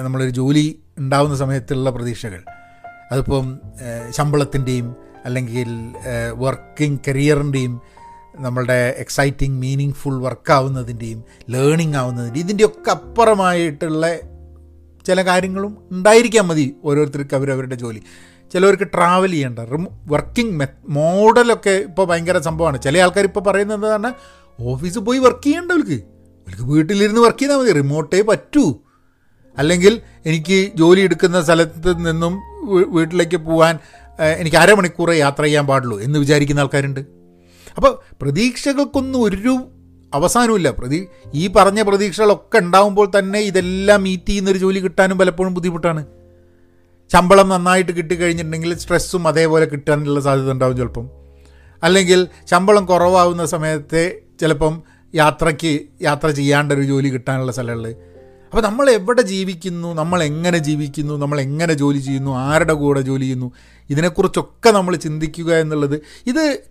നമ്മളൊരു 0.01 0.30
ജോലി 0.30 0.80
ഉണ്ടാവുന്ന 0.99 1.35
സമയത്തുള്ള 1.35 1.89
പ്രതീക്ഷകൾ. 1.89 2.41
അതിപ്പം 3.11 3.59
ശമ്പളത്തിന്റെയും 4.09 4.95
അല്ലെങ്കിൽ 5.25 5.69
വർക്കിംഗ് 6.33 6.99
കരിയറിന്റെയും 7.07 7.81
നമ്മളുടെ 8.35 8.95
എക്സൈറ്റിംഗ് 8.97 9.61
മീനിങ് 9.61 9.93
ഫുൾ 9.93 10.21
വർക്കാവുന്നതിന്റെയും 10.21 11.23
ലേണിംഗ് 11.49 11.97
ആവുന്നതിന്റെയും 11.97 12.45
ഇതിന്റെയൊക്കെ 12.45 12.91
അപ്പുറമായിട്ടുള്ള 12.91 14.15
ചില 15.07 15.21
കാര്യങ്ങളും 15.21 15.77
ഉണ്ടായിരിക്കാൻ 15.91 16.47
മതി 16.47 16.75
ഓരോരുത്തർക്ക് 16.83 17.35
അവരവരുടെ 17.35 17.75
ജോലി. 17.75 18.01
ചിലവർക്ക് 18.53 18.87
ട്രാവൽ 18.93 19.31
ചെയ്യേണ്ട 19.31 19.59
വർക്കിംഗ് 20.07 20.51
മെ 20.51 20.67
മോഡലൊക്കെ 20.89 21.69
ഇപ്പോൾ 21.69 22.07
ഭയങ്കര 22.07 22.37
സംഭവമാണ്. 22.37 22.81
ചില 22.81 22.97
ആൾക്കാർ 22.97 23.23
ഇപ്പോൾ 23.23 23.39
പറയുന്നത് 23.39 23.77
എന്താണ് 23.77 24.13
ഓഫീസിൽ 24.59 24.99
പോയി 24.99 25.19
വർക്ക് 25.19 25.43
ചെയ്യേണ്ടവർക്ക്. 25.43 25.99
അവർക്ക് 26.47 26.63
വീട്ടിലിരുന്ന് 26.63 27.21
വർക്ക് 27.21 27.39
ചെയ്താൽ 27.39 27.57
മതി. 27.57 27.71
റിമോട്ടേ 27.71 28.21
പറ്റൂ. 28.21 28.65
അല്ലെങ്കിൽ 29.57 29.93
എനിക്ക് 30.29 30.57
ജോലി 30.75 31.01
എടുക്കുന്ന 31.07 31.41
സ്ഥലത്ത് 31.43 31.91
നിന്നും 32.07 32.33
വീട്ടിലേക്ക് 32.95 33.38
പോകാൻ 33.38 33.75
എനിക്ക് 34.39 34.57
അരമണിക്കൂറേ 34.57 35.13
യാത്ര 35.17 35.43
ചെയ്യാൻ 35.43 35.65
പാടുള്ളൂ 35.67 35.97
എന്ന് 36.05 36.17
വിചാരിക്കുന്ന 36.19 36.63
ആൾക്കാരുണ്ട്. 36.63 37.01
അപ്പോൾ 37.77 37.91
പ്രതീക്ഷകൾക്കൊന്നും 38.21 39.21
ഒരു 39.27 39.55
അവസാനമില്ല 40.13 40.69
പ്രതീ 40.79 41.00
ഈ 41.33 41.43
പറഞ്ഞ 41.55 41.81
പ്രതീക്ഷകളൊക്കെ 41.81 42.57
ഉണ്ടാകുമ്പോൾ 42.57 43.07
തന്നെ 43.17 43.39
ഇതെല്ലാം 43.39 44.00
മീറ്റ് 44.03 44.29
ചെയ്യുന്നൊരു 44.29 44.57
ജോലി 44.57 44.79
കിട്ടാനും 44.79 45.17
പലപ്പോഴും 45.17 45.53
ബുദ്ധിമുട്ടാണ്. 45.53 46.01
ശമ്പളം 47.13 47.47
നന്നായിട്ട് 47.50 47.91
കിട്ടിക്കഴിഞ്ഞിട്ടുണ്ടെങ്കിൽ 47.91 48.71
സ്ട്രെസ്സും 48.83 49.24
അതേപോലെ 49.27 49.65
കിട്ടാനുള്ള 49.65 50.19
സാധ്യത 50.27 50.51
ഉണ്ടാവും 50.51 50.77
ചിലപ്പം. 50.77 51.05
അല്ലെങ്കിൽ 51.83 52.19
ശമ്പളം 52.51 52.85
കുറവാകുന്ന 52.85 53.45
സമയത്തെ 53.45 54.03
ചിലപ്പം 54.41 54.75
യാത്രയ്ക്ക് 55.13 55.74
യാത്ര 56.07 56.27
ചെയ്യാണ്ടൊരു 56.29 56.83
ജോലി 56.91 57.09
കിട്ടാനുള്ള 57.09 57.51
സ്ഥലങ്ങളിൽ 57.51 57.95
അപ്പോൾ 58.55 58.67
നമ്മൾ 58.67 58.89
എവിടെ 58.89 59.21
ജീവിക്കുന്നു? 59.21 59.93
നമ്മൾ 59.93 60.24
എങ്ങനെ 60.24 60.57
ജീവിക്കുന്നു? 60.57 61.13
നമ്മൾ 61.13 61.41
എങ്ങനെ 61.41 61.74
ജോലി 61.74 61.97
ചെയ്യുന്നു? 61.97 62.38
ആരുടെ 62.38 62.74
കൂടെ 62.74 63.01
ജോലി 63.01 63.21
ചെയ്യുന്നു? 63.21 63.51
ഇതിനെക്കുറിച്ചൊക്കെ 63.89 64.69
നമ്മൾ 64.69 64.95
ചിന്തിക്കുക 64.95 65.55
എന്നുള്ളത് 65.55 66.01
ഇത് 66.27 66.63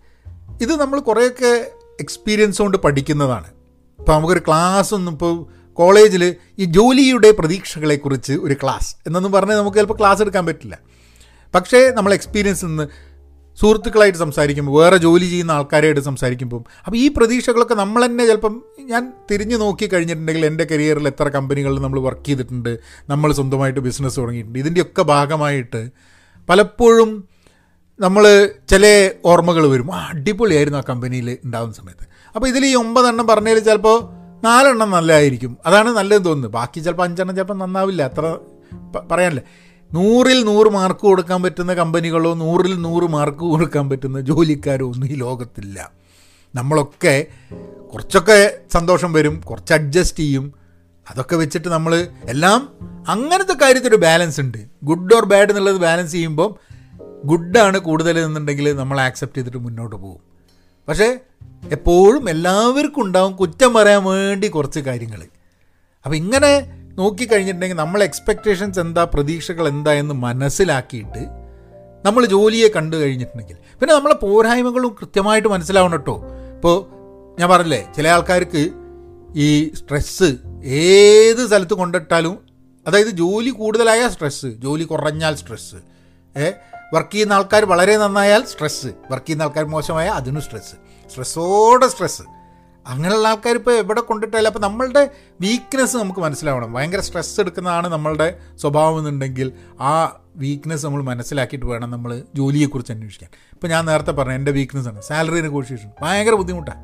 ഇത് 0.61 0.73
നമ്മൾ 0.81 0.99
കുറേയൊക്കെ 0.99 1.71
എക്സ്പീരിയൻസ് 1.99 2.61
കൊണ്ട് 2.61 2.77
പഠിക്കുന്നതാണ്. 2.77 3.45
ഇപ്പോൾ 3.99 4.11
നമുക്കൊരു 4.11 4.39
ക്ലാസ് 4.39 4.93
ഒന്നും 4.93 5.11
ഇപ്പോൾ 5.11 5.45
കോളേജിൽ 5.73 6.35
ഈ 6.59 6.65
ജോലിയുടെ 6.65 7.31
പ്രതീക്ഷകളെക്കുറിച്ച് 7.31 8.33
ഒരു 8.33 8.53
ക്ലാസ് 8.53 8.95
എന്നൊന്നും 9.07 9.31
പറഞ്ഞാൽ 9.31 9.55
നമുക്ക് 9.55 9.77
ചിലപ്പോൾ 9.77 9.97
ക്ലാസ് 9.97 10.21
എടുക്കാൻ 10.21 10.45
പറ്റില്ല. 10.45 10.79
പക്ഷേ 11.55 11.91
നമ്മൾ 11.91 12.13
എക്സ്പീരിയൻസ് 12.13 12.65
നിന്ന് 12.65 13.14
സുഹൃത്തുക്കളായിട്ട് 13.61 14.17
സംസാരിക്കുമ്പോൾ 14.17 14.83
വേറെ 14.83 14.97
ജോലി 14.97 15.25
ചെയ്യുന്ന 15.25 15.51
ആൾക്കാരായിട്ട് 15.51 16.01
സംസാരിക്കുമ്പോൾ 16.01 16.63
അപ്പോൾ 16.85 16.97
ഈ 16.97 17.07
പ്രതീക്ഷകളൊക്കെ 17.17 17.75
നമ്മൾ 17.75 18.05
തന്നെ 18.05 18.25
ചിലപ്പം 18.25 18.63
ഞാൻ 18.79 19.13
തിരിഞ്ഞു 19.31 19.57
നോക്കി 19.57 19.89
കഴിഞ്ഞിട്ടുണ്ടെങ്കിൽ 19.93 20.45
എന്റെ 20.45 20.67
കരിയറിൽ 20.71 21.07
എത്ര 21.07 21.29
കമ്പനികളിൽ 21.29 21.79
നമ്മൾ 21.79 21.99
വർക്ക് 21.99 22.25
ചെയ്തിട്ടുണ്ട് 22.25 22.79
നമ്മൾ 23.09 23.33
സ്വന്തമായിട്ട് 23.33 23.79
ബിസിനസ് 23.79 24.19
തുടങ്ങിയിട്ടുണ്ട്. 24.19 24.59
ഇതിന്റെയൊക്കെ 24.59 25.01
ഭാഗമായിട്ട് 25.01 25.89
പലപ്പോഴും 26.49 27.29
നമ്മൾ 27.99 28.49
ചില 28.69 29.11
ഓർമ്മകൾ 29.25 29.67
വരും. 29.67 29.93
ആ 29.93 30.09
അടിപൊളിയായിരുന്നു 30.09 30.79
ആ 30.79 30.83
കമ്പനിയിൽ 30.89 31.37
ഉണ്ടാകുന്ന 31.45 31.73
സമയത്ത്. 31.73 32.07
അപ്പോൾ 32.35 32.47
ഇതിൽ 32.47 32.65
ഈ 32.65 32.75
ഒമ്പതെണ്ണം 32.75 33.27
പറഞ്ഞതിൽ 33.27 33.59
ചിലപ്പോൾ 33.59 34.25
നാലെണ്ണം 34.43 34.91
നല്ലതായിരിക്കും. 34.91 35.57
അതാണ് 35.65 35.89
നല്ലതെന്ന് 35.89 36.29
തോന്നുന്നത് 36.29 36.51
ബാക്കി 36.51 36.79
ചിലപ്പോൾ 36.79 37.03
അഞ്ചെണ്ണം 37.03 37.35
ചിലപ്പോൾ 37.35 37.53
നന്നാവില്ല. 37.53 38.03
അത്ര 38.03 38.37
പറയാനില്ല. 39.11 39.41
നൂറിൽ 39.95 40.43
നൂറ് 40.43 40.67
മാർക്ക് 40.67 40.99
കൊടുക്കാൻ 40.99 41.43
പറ്റുന്ന 41.43 41.73
കമ്പനികളോ 41.73 42.33
നൂറിൽ 42.33 42.81
നൂറ് 42.81 43.07
മാർക്ക് 43.09 43.45
കൊടുക്കാൻ 43.53 43.89
പറ്റുന്ന 43.89 44.21
ജോലിക്കാരോ 44.21 44.85
ഒന്നും 44.87 45.07
ഈ 45.07 45.15
ലോകത്തില്ല. 45.15 45.91
നമ്മളൊക്കെ 46.55 47.27
കുറച്ചൊക്കെ 47.93 48.57
സന്തോഷം 48.73 49.13
വരും 49.13 49.41
കുറച്ച് 49.41 49.73
അഡ്ജസ്റ്റ് 49.73 50.19
ചെയ്യും. 50.19 50.53
അതൊക്കെ 51.11 51.35
വെച്ചിട്ട് 51.35 51.67
നമ്മൾ 51.67 52.07
എല്ലാം 52.29 52.69
അങ്ങനത്തെ 53.07 53.53
കാര്യത്തിലൊരു 53.53 53.95
ബാലൻസ് 53.95 54.39
ഉണ്ട്. 54.41 54.57
ഗുഡ് 54.83 55.13
ഓർ 55.15 55.25
ബാഡ് 55.25 55.49
എന്നുള്ളത് 55.49 55.77
ബാലൻസ് 55.77 56.11
ചെയ്യുമ്പം 56.11 56.51
ഗുഡാണ് 57.25 57.77
കൂടുതൽ 57.77 58.19
എന്നുണ്ടെങ്കിൽ 58.19 58.73
നമ്മൾ 58.73 59.01
ആക്സെപ്റ്റ് 59.01 59.37
ചെയ്തിട്ട് 59.37 59.57
മുന്നോട്ട് 59.57 59.95
പോകും. 59.95 60.21
പക്ഷേ 60.87 61.19
എപ്പോഴും 61.71 62.29
എല്ലാവർക്കും 62.29 63.01
ഉണ്ടാവും 63.01 63.35
കുറ്റം 63.35 63.73
പറയാൻ 63.73 64.03
വേണ്ടി 64.03 64.47
കുറച്ച് 64.47 64.79
കാര്യങ്ങൾ 64.79 65.21
അപ്പോൾ 66.05 66.15
ഇങ്ങനെ 66.15 66.51
നോക്കിക്കഴിഞ്ഞിട്ടുണ്ടെങ്കിൽ 66.97 67.77
നമ്മൾ 67.77 68.03
എക്സ്പെക്റ്റേഷൻസ് 68.03 68.79
എന്താ 68.79 69.03
പ്രതീക്ഷകൾ 69.03 69.67
എന്താ 69.67 69.93
എന്ന് 69.93 70.13
മനസ്സിലാക്കിയിട്ട് 70.13 71.23
നമ്മൾ 72.05 72.25
ജോലിയെ 72.25 72.67
കണ്ടു 72.67 72.95
കഴിഞ്ഞിട്ടുണ്ടെങ്കിൽ. 72.95 73.57
പിന്നെ 73.79 73.95
നമ്മളെ 73.95 74.15
പോരായ്മകളും 74.15 74.95
കൃത്യമായിട്ട് 74.99 75.47
മനസ്സിലാവണം 75.47 75.91
കേട്ടോ. 75.91 76.15
ഇപ്പോൾ 76.55 76.75
ഞാൻ 77.39 77.49
പറഞ്ഞില്ലേ 77.49 77.93
ചില 77.95 78.07
ആൾക്കാർക്ക് 78.07 78.61
ഈ 79.35 79.69
സ്ട്രെസ്സ് 79.75 80.29
ഏത് 80.63 81.47
സ്ഥലത്ത് 81.47 81.73
കൊണ്ടിട്ടാലും 81.73 82.35
അതായത് 82.85 83.09
ജോലി 83.09 83.49
കൂടുതലായ 83.49 84.07
സ്ട്രെസ്സ് 84.07 84.47
ജോലി 84.47 84.83
കുറഞ്ഞാൽ 84.83 85.35
സ്ട്രെസ്സ് 85.35 85.75
ഏ 86.35 86.51
വർക്ക് 86.93 87.11
ചെയ്യുന്ന 87.11 87.33
ആൾക്കാർ 87.33 87.65
വളരെ 87.65 87.97
നന്നായാൽ 87.97 88.45
സ്ട്രെസ്സ് 88.45 88.87
വർക്ക് 89.11 89.25
ചെയ്യുന്ന 89.25 89.43
ആൾക്കാർ 89.43 89.65
മോശമായാൽ 89.65 90.13
അതിനും 90.13 90.41
സ്ട്രെസ്സ് 90.41 90.75
സ്ട്രെസ്സോടെ 91.09 91.87
സ്ട്രെസ്സ് 91.87 92.23
അങ്ങനെയുള്ള 92.87 93.27
ആൾക്കാർ 93.27 93.55
ഇപ്പോൾ 93.55 93.75
എവിടെ 93.81 94.01
കൊണ്ടിട്ടല്ല 94.01 94.47
അപ്പോൾ 94.51 94.59
നമ്മളുടെ 94.59 95.03
വീക്ക്നെസ് 95.41 95.97
നമുക്ക് 95.97 96.19
മനസ്സിലാവണം. 96.19 96.73
ഭയങ്കര 96.73 96.99
സ്ട്രെസ് 96.99 97.39
എടുക്കുന്നതാണ് 97.39 97.87
നമ്മളുടെ 97.87 98.27
സ്വഭാവം 98.61 98.99
എന്നുണ്ടെങ്കിൽ 98.99 99.51
ആ 99.81 99.93
വീക്ക്നെസ് 100.35 100.85
നമ്മൾ 100.85 101.01
മനസ്സിലാക്കിയിട്ട് 101.03 101.65
വേണം 101.65 101.91
നമ്മൾ 101.91 102.11
ജോലിയെക്കുറിച്ച് 102.35 102.91
അന്വേഷിക്കാൻ. 102.91 103.29
ഇപ്പോൾ 103.53 103.67
ഞാൻ 103.67 103.85
നേരത്തെ 103.85 104.11
പറഞ്ഞു 104.11 104.33
എന്റെ 104.33 104.51
വീക്ക്നെസ് 104.51 104.87
ആണ്. 104.87 105.01
സാലറി 105.01 105.41
നെഗോഷിയേഷൻ 105.41 105.89
ഭയങ്കര 106.01 106.33
ബുദ്ധിമുട്ടാണ് 106.33 106.81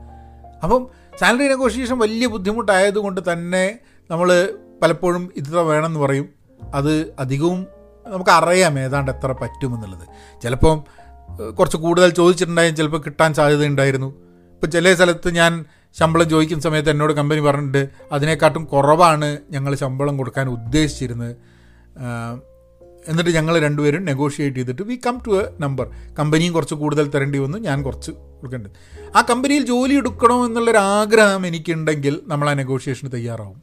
അപ്പം 0.63 0.81
സാലറി 1.19 1.47
നെഗോഷിയേഷൻ 1.47 1.97
വലിയ 1.97 2.27
ബുദ്ധിമുട്ടായതുകൊണ്ട് 2.27 3.21
തന്നെ 3.31 3.65
നമ്മൾ 4.11 4.29
പലപ്പോഴും 4.83 5.23
ഇത്ര 5.37 5.55
വേണമെന്ന് 5.57 5.99
പറയും. 5.99 6.27
അത് 6.73 7.13
അധികവും 7.19 7.61
നമുക്ക് 8.05 8.31
അറിയാം 8.31 8.79
ഏതാണ്ട് 8.79 9.11
എത്ര 9.11 9.31
പറ്റുമെന്നുള്ളത് 9.41 10.05
ചിലപ്പം 10.43 10.77
കുറച്ച് 11.57 11.77
കൂടുതൽ 11.77 12.09
ചോദിച്ചിട്ടുണ്ടായും 12.09 12.75
ചിലപ്പോൾ 12.75 13.01
കിട്ടാൻ 13.05 13.33
സാധ്യതയുണ്ടായിരുന്നു. 13.33 14.09
ഇപ്പം 14.53 14.71
ചില 14.71 14.93
സ്ഥലത്ത് 14.93 15.29
ഞാൻ 15.35 15.65
ശമ്പളം 15.95 16.29
ചോദിക്കുന്ന 16.29 16.63
സമയത്ത് 16.63 16.89
എന്നോട് 16.89 17.13
കമ്പനി 17.13 17.41
പറഞ്ഞിട്ട് 17.41 17.89
അതിനെക്കാട്ടും 18.11 18.65
കുറവാണ് 18.65 19.37
ഞങ്ങൾ 19.51 19.75
ശമ്പളം 19.75 20.17
കൊടുക്കാൻ 20.17 20.49
ഉദ്ദേശിച്ചിരുന്നത്. 20.49 21.35
എന്നിട്ട് 23.09 23.31
ഞങ്ങൾ 23.31 23.59
രണ്ടുപേരും 23.59 24.05
നെഗോഷിയേറ്റ് 24.05 24.57
ചെയ്തിട്ട് 24.57 24.81
we 24.81 24.95
come 25.05 25.15
to 25.27 25.31
a 25.31 25.43
number 25.59 25.87
കമ്പനിയും 26.19 26.53
കുറച്ച് 26.53 26.75
കൂടുതൽ 26.75 27.09
തരേണ്ടി 27.09 27.37
വന്നു 27.37 27.57
ഞാൻ 27.57 27.83
കുറച്ച് 27.83 28.11
കൊടുക്കേണ്ടത് 28.11 28.71
ആ 29.15 29.21
കമ്പനിയിൽ 29.29 29.65
ജോലി 29.65 29.93
എടുക്കണോ 29.93 30.45
എന്നുള്ളൊരു 30.45 30.77
ആഗ്രഹം 30.77 31.47
എനിക്കുണ്ടെങ്കിൽ 31.47 32.21
നമ്മൾ 32.27 32.49
ആ 32.49 32.53
നെഗോഷിയേഷന് 32.53 33.11
തയ്യാറാവും. 33.11 33.61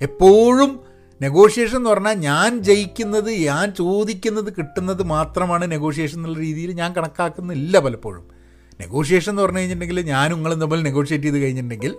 എപ്പോഴും 0.00 0.80
നെഗോഷിയേഷൻ 1.22 1.76
എന്ന് 1.76 1.90
പറഞ്ഞാൽ 1.90 2.12
ഞാൻ 2.12 2.62
ജയിക്കുന്നത് 2.62 3.30
ഞാൻ 3.30 3.72
ചോദിക്കുന്നത് 3.72 4.52
കിട്ടുന്നത് 4.58 5.02
മാത്രമാണ് 5.02 5.70
നെഗോഷിയേഷൻ 5.70 6.18
എന്നുള്ള 6.18 6.38
രീതിയിൽ 6.38 6.72
ഞാൻ 6.72 6.92
കണക്കാക്കുന്നില്ല 6.92 7.78
പലപ്പോഴും. 7.78 8.37
നെഗോഷിയേഷൻ 8.80 9.32
എന്ന് 9.32 9.42
പറഞ്ഞു 9.42 9.58
കഴിഞ്ഞിട്ടുണ്ടെങ്കിൽ 9.58 10.00
ഞാനും 10.00 10.36
നിങ്ങളും 10.36 10.60
തമ്മിൽ 10.60 10.82
നെഗോഷിയേറ്റ് 10.82 11.24
ചെയ്ത് 11.24 11.38
കഴിഞ്ഞിട്ടുണ്ടെങ്കിൽ 11.38 11.96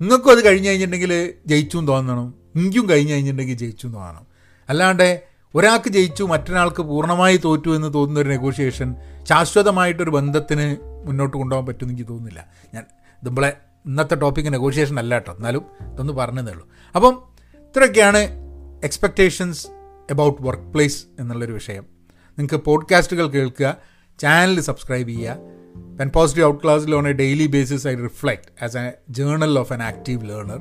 നിങ്ങൾക്കും 0.00 0.30
അത് 0.30 0.46
കഴിഞ്ഞ് 0.46 0.68
കഴിഞ്ഞിട്ടുണ്ടെങ്കിൽ 0.68 1.34
ജയിച്ചു 1.46 1.78
തോന്നണം. 1.78 2.34
എനിക്കും 2.56 2.88
കഴിഞ്ഞ് 2.88 3.12
കഴിഞ്ഞിട്ടുണ്ടെങ്കിൽ 3.12 3.54
ജയിച്ചു 3.54 3.86
തോന്നണം. 3.86 4.26
അല്ലാണ്ട് 4.68 5.22
ഒരാൾക്ക് 5.54 5.88
ജയിച്ചു 5.88 6.24
മറ്റൊരാൾക്ക് 6.24 6.82
പൂർണമായി 6.82 7.36
തോറ്റു 7.36 7.76
എന്ന് 7.76 7.94
തോന്നുന്ന 7.94 8.20
ഒരു 8.20 8.28
നെഗോഷിയേഷൻ 8.28 8.94
ശാശ്വതമായിട്ടൊരു 9.22 10.10
ബന്ധത്തിന് 10.10 10.76
മുന്നോട്ട് 11.06 11.36
കൊണ്ടുപോകാൻ 11.36 11.66
പറ്റുമെന്ന് 11.66 11.94
എനിക്ക് 11.94 12.08
തോന്നുന്നില്ല. 12.08 12.46
ഞാൻ 12.74 12.84
നമ്മളെ 13.22 13.56
ഇന്നത്തെ 13.86 14.14
ടോപ്പിക്ക് 14.14 14.52
നെഗോഷിയേഷൻ 14.52 14.98
അല്ല 14.98 15.14
കേട്ടോ. 15.14 15.34
എന്നാലും 15.36 15.64
ഇതൊന്ന് 15.92 16.12
പറഞ്ഞതേ 16.12 16.52
ഉള്ളൂ. 16.52 16.68
അപ്പം 16.94 17.22
ഇത്രയൊക്കെയാണ് 17.54 18.18
എക്സ്പെക്റ്റേഷൻസ് 18.84 19.66
എബൌട്ട് 20.10 20.42
വർക്ക് 20.42 20.62
പ്ലേസ് 20.62 21.04
എന്നുള്ളൊരു 21.20 21.52
വിഷയം. 21.52 21.84
നിങ്ങൾക്ക് 22.38 22.64
പോഡ്കാസ്റ്റുകൾ 22.64 23.28
കേൾക്കുക 23.28 23.76
ചാനൽ 24.18 24.60
സബ്സ്ക്രൈബ് 24.60 25.08
ചെയ്യുക. 25.08 25.61
പെൻ 25.98 26.08
പോസിറ്റീവ് 26.08 26.46
ഔട്ട് 26.46 26.64
ക്ലാസ്സിൽ 26.64 26.94
on 26.94 27.08
a 27.08 27.12
daily 27.12 27.46
basis 27.46 27.88
I 27.88 27.94
reflect 27.94 28.64
as 28.64 28.76
a 28.76 28.92
journal 29.10 29.58
of 29.58 29.72
an 29.72 29.82
active 29.82 30.28
learner 30.28 30.60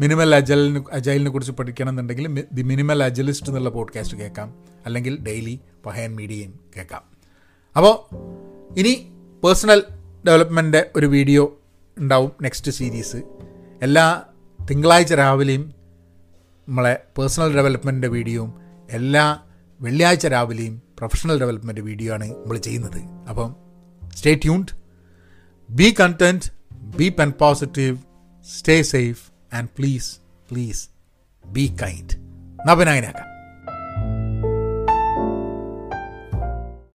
minimal 0.00 0.34
അജലിന് 0.34 0.80
അജൈലിനെ 0.92 1.30
കുറിച്ച് 1.30 1.52
പഠിക്കണം 1.52 1.88
എന്നുണ്ടെങ്കിൽ 1.88 2.44
ദി 2.52 2.62
മിനിമൽ 2.62 3.02
അജലിസ്റ്റ് 3.02 3.46
എന്നുള്ള 3.48 3.68
പോഡ്കാസ്റ്റ് 3.68 4.18
കേൾക്കാം. 4.18 4.54
അല്ലെങ്കിൽ 4.86 5.18
ഡെയിലി 5.20 5.60
പഹയൻ 5.86 6.16
മീഡിയയും 6.16 6.60
കേൾക്കാം. 6.76 7.02
അപ്പോൾ 7.76 8.16
ഇനി 8.78 9.12
പേഴ്സണൽ 9.44 9.82
ഡെവലപ്മെന്റ് 10.26 10.90
ഒരു 10.96 11.06
വീഡിയോ 11.06 11.60
ഉണ്ടാവും 11.98 12.32
നെക്സ്റ്റ് 12.42 12.72
സീരീസ് 12.72 13.16
എല്ലാ 13.82 14.22
തിങ്കളാഴ്ച 14.70 15.14
രാവിലെയും 15.14 15.74
നമ്മളെ 16.68 17.02
പേഴ്സണൽ 17.18 17.54
ഡെവലപ്മെന്റിന്റെ 17.54 18.08
വീഡിയോയും 18.08 18.54
എല്ലാ 18.90 19.38
വെള്ളിയാഴ്ച 19.80 20.26
രാവിലെയും 20.26 20.82
പ്രൊഫഷണൽ 20.98 21.40
ഡെവലപ്മെന്റ് 21.40 21.80
വീഡിയോ 21.80 22.14
ആണ് 22.14 22.30
നമ്മൾ 22.30 22.58
ചെയ്യുന്നത്. 22.58 23.00
അപ്പം 23.28 23.65
stay 24.15 24.35
tuned 24.35 24.73
be 25.69 25.95
content 25.99 26.47
be 26.97 27.09
pen 27.09 27.29
positive 27.29 27.97
stay 28.47 28.81
safe 28.81 29.23
and 29.53 29.69
please 29.69 30.09
please 30.51 30.83
be 31.45 31.75
kind 31.83 32.15
നവനായനാക്കാം 32.67 33.27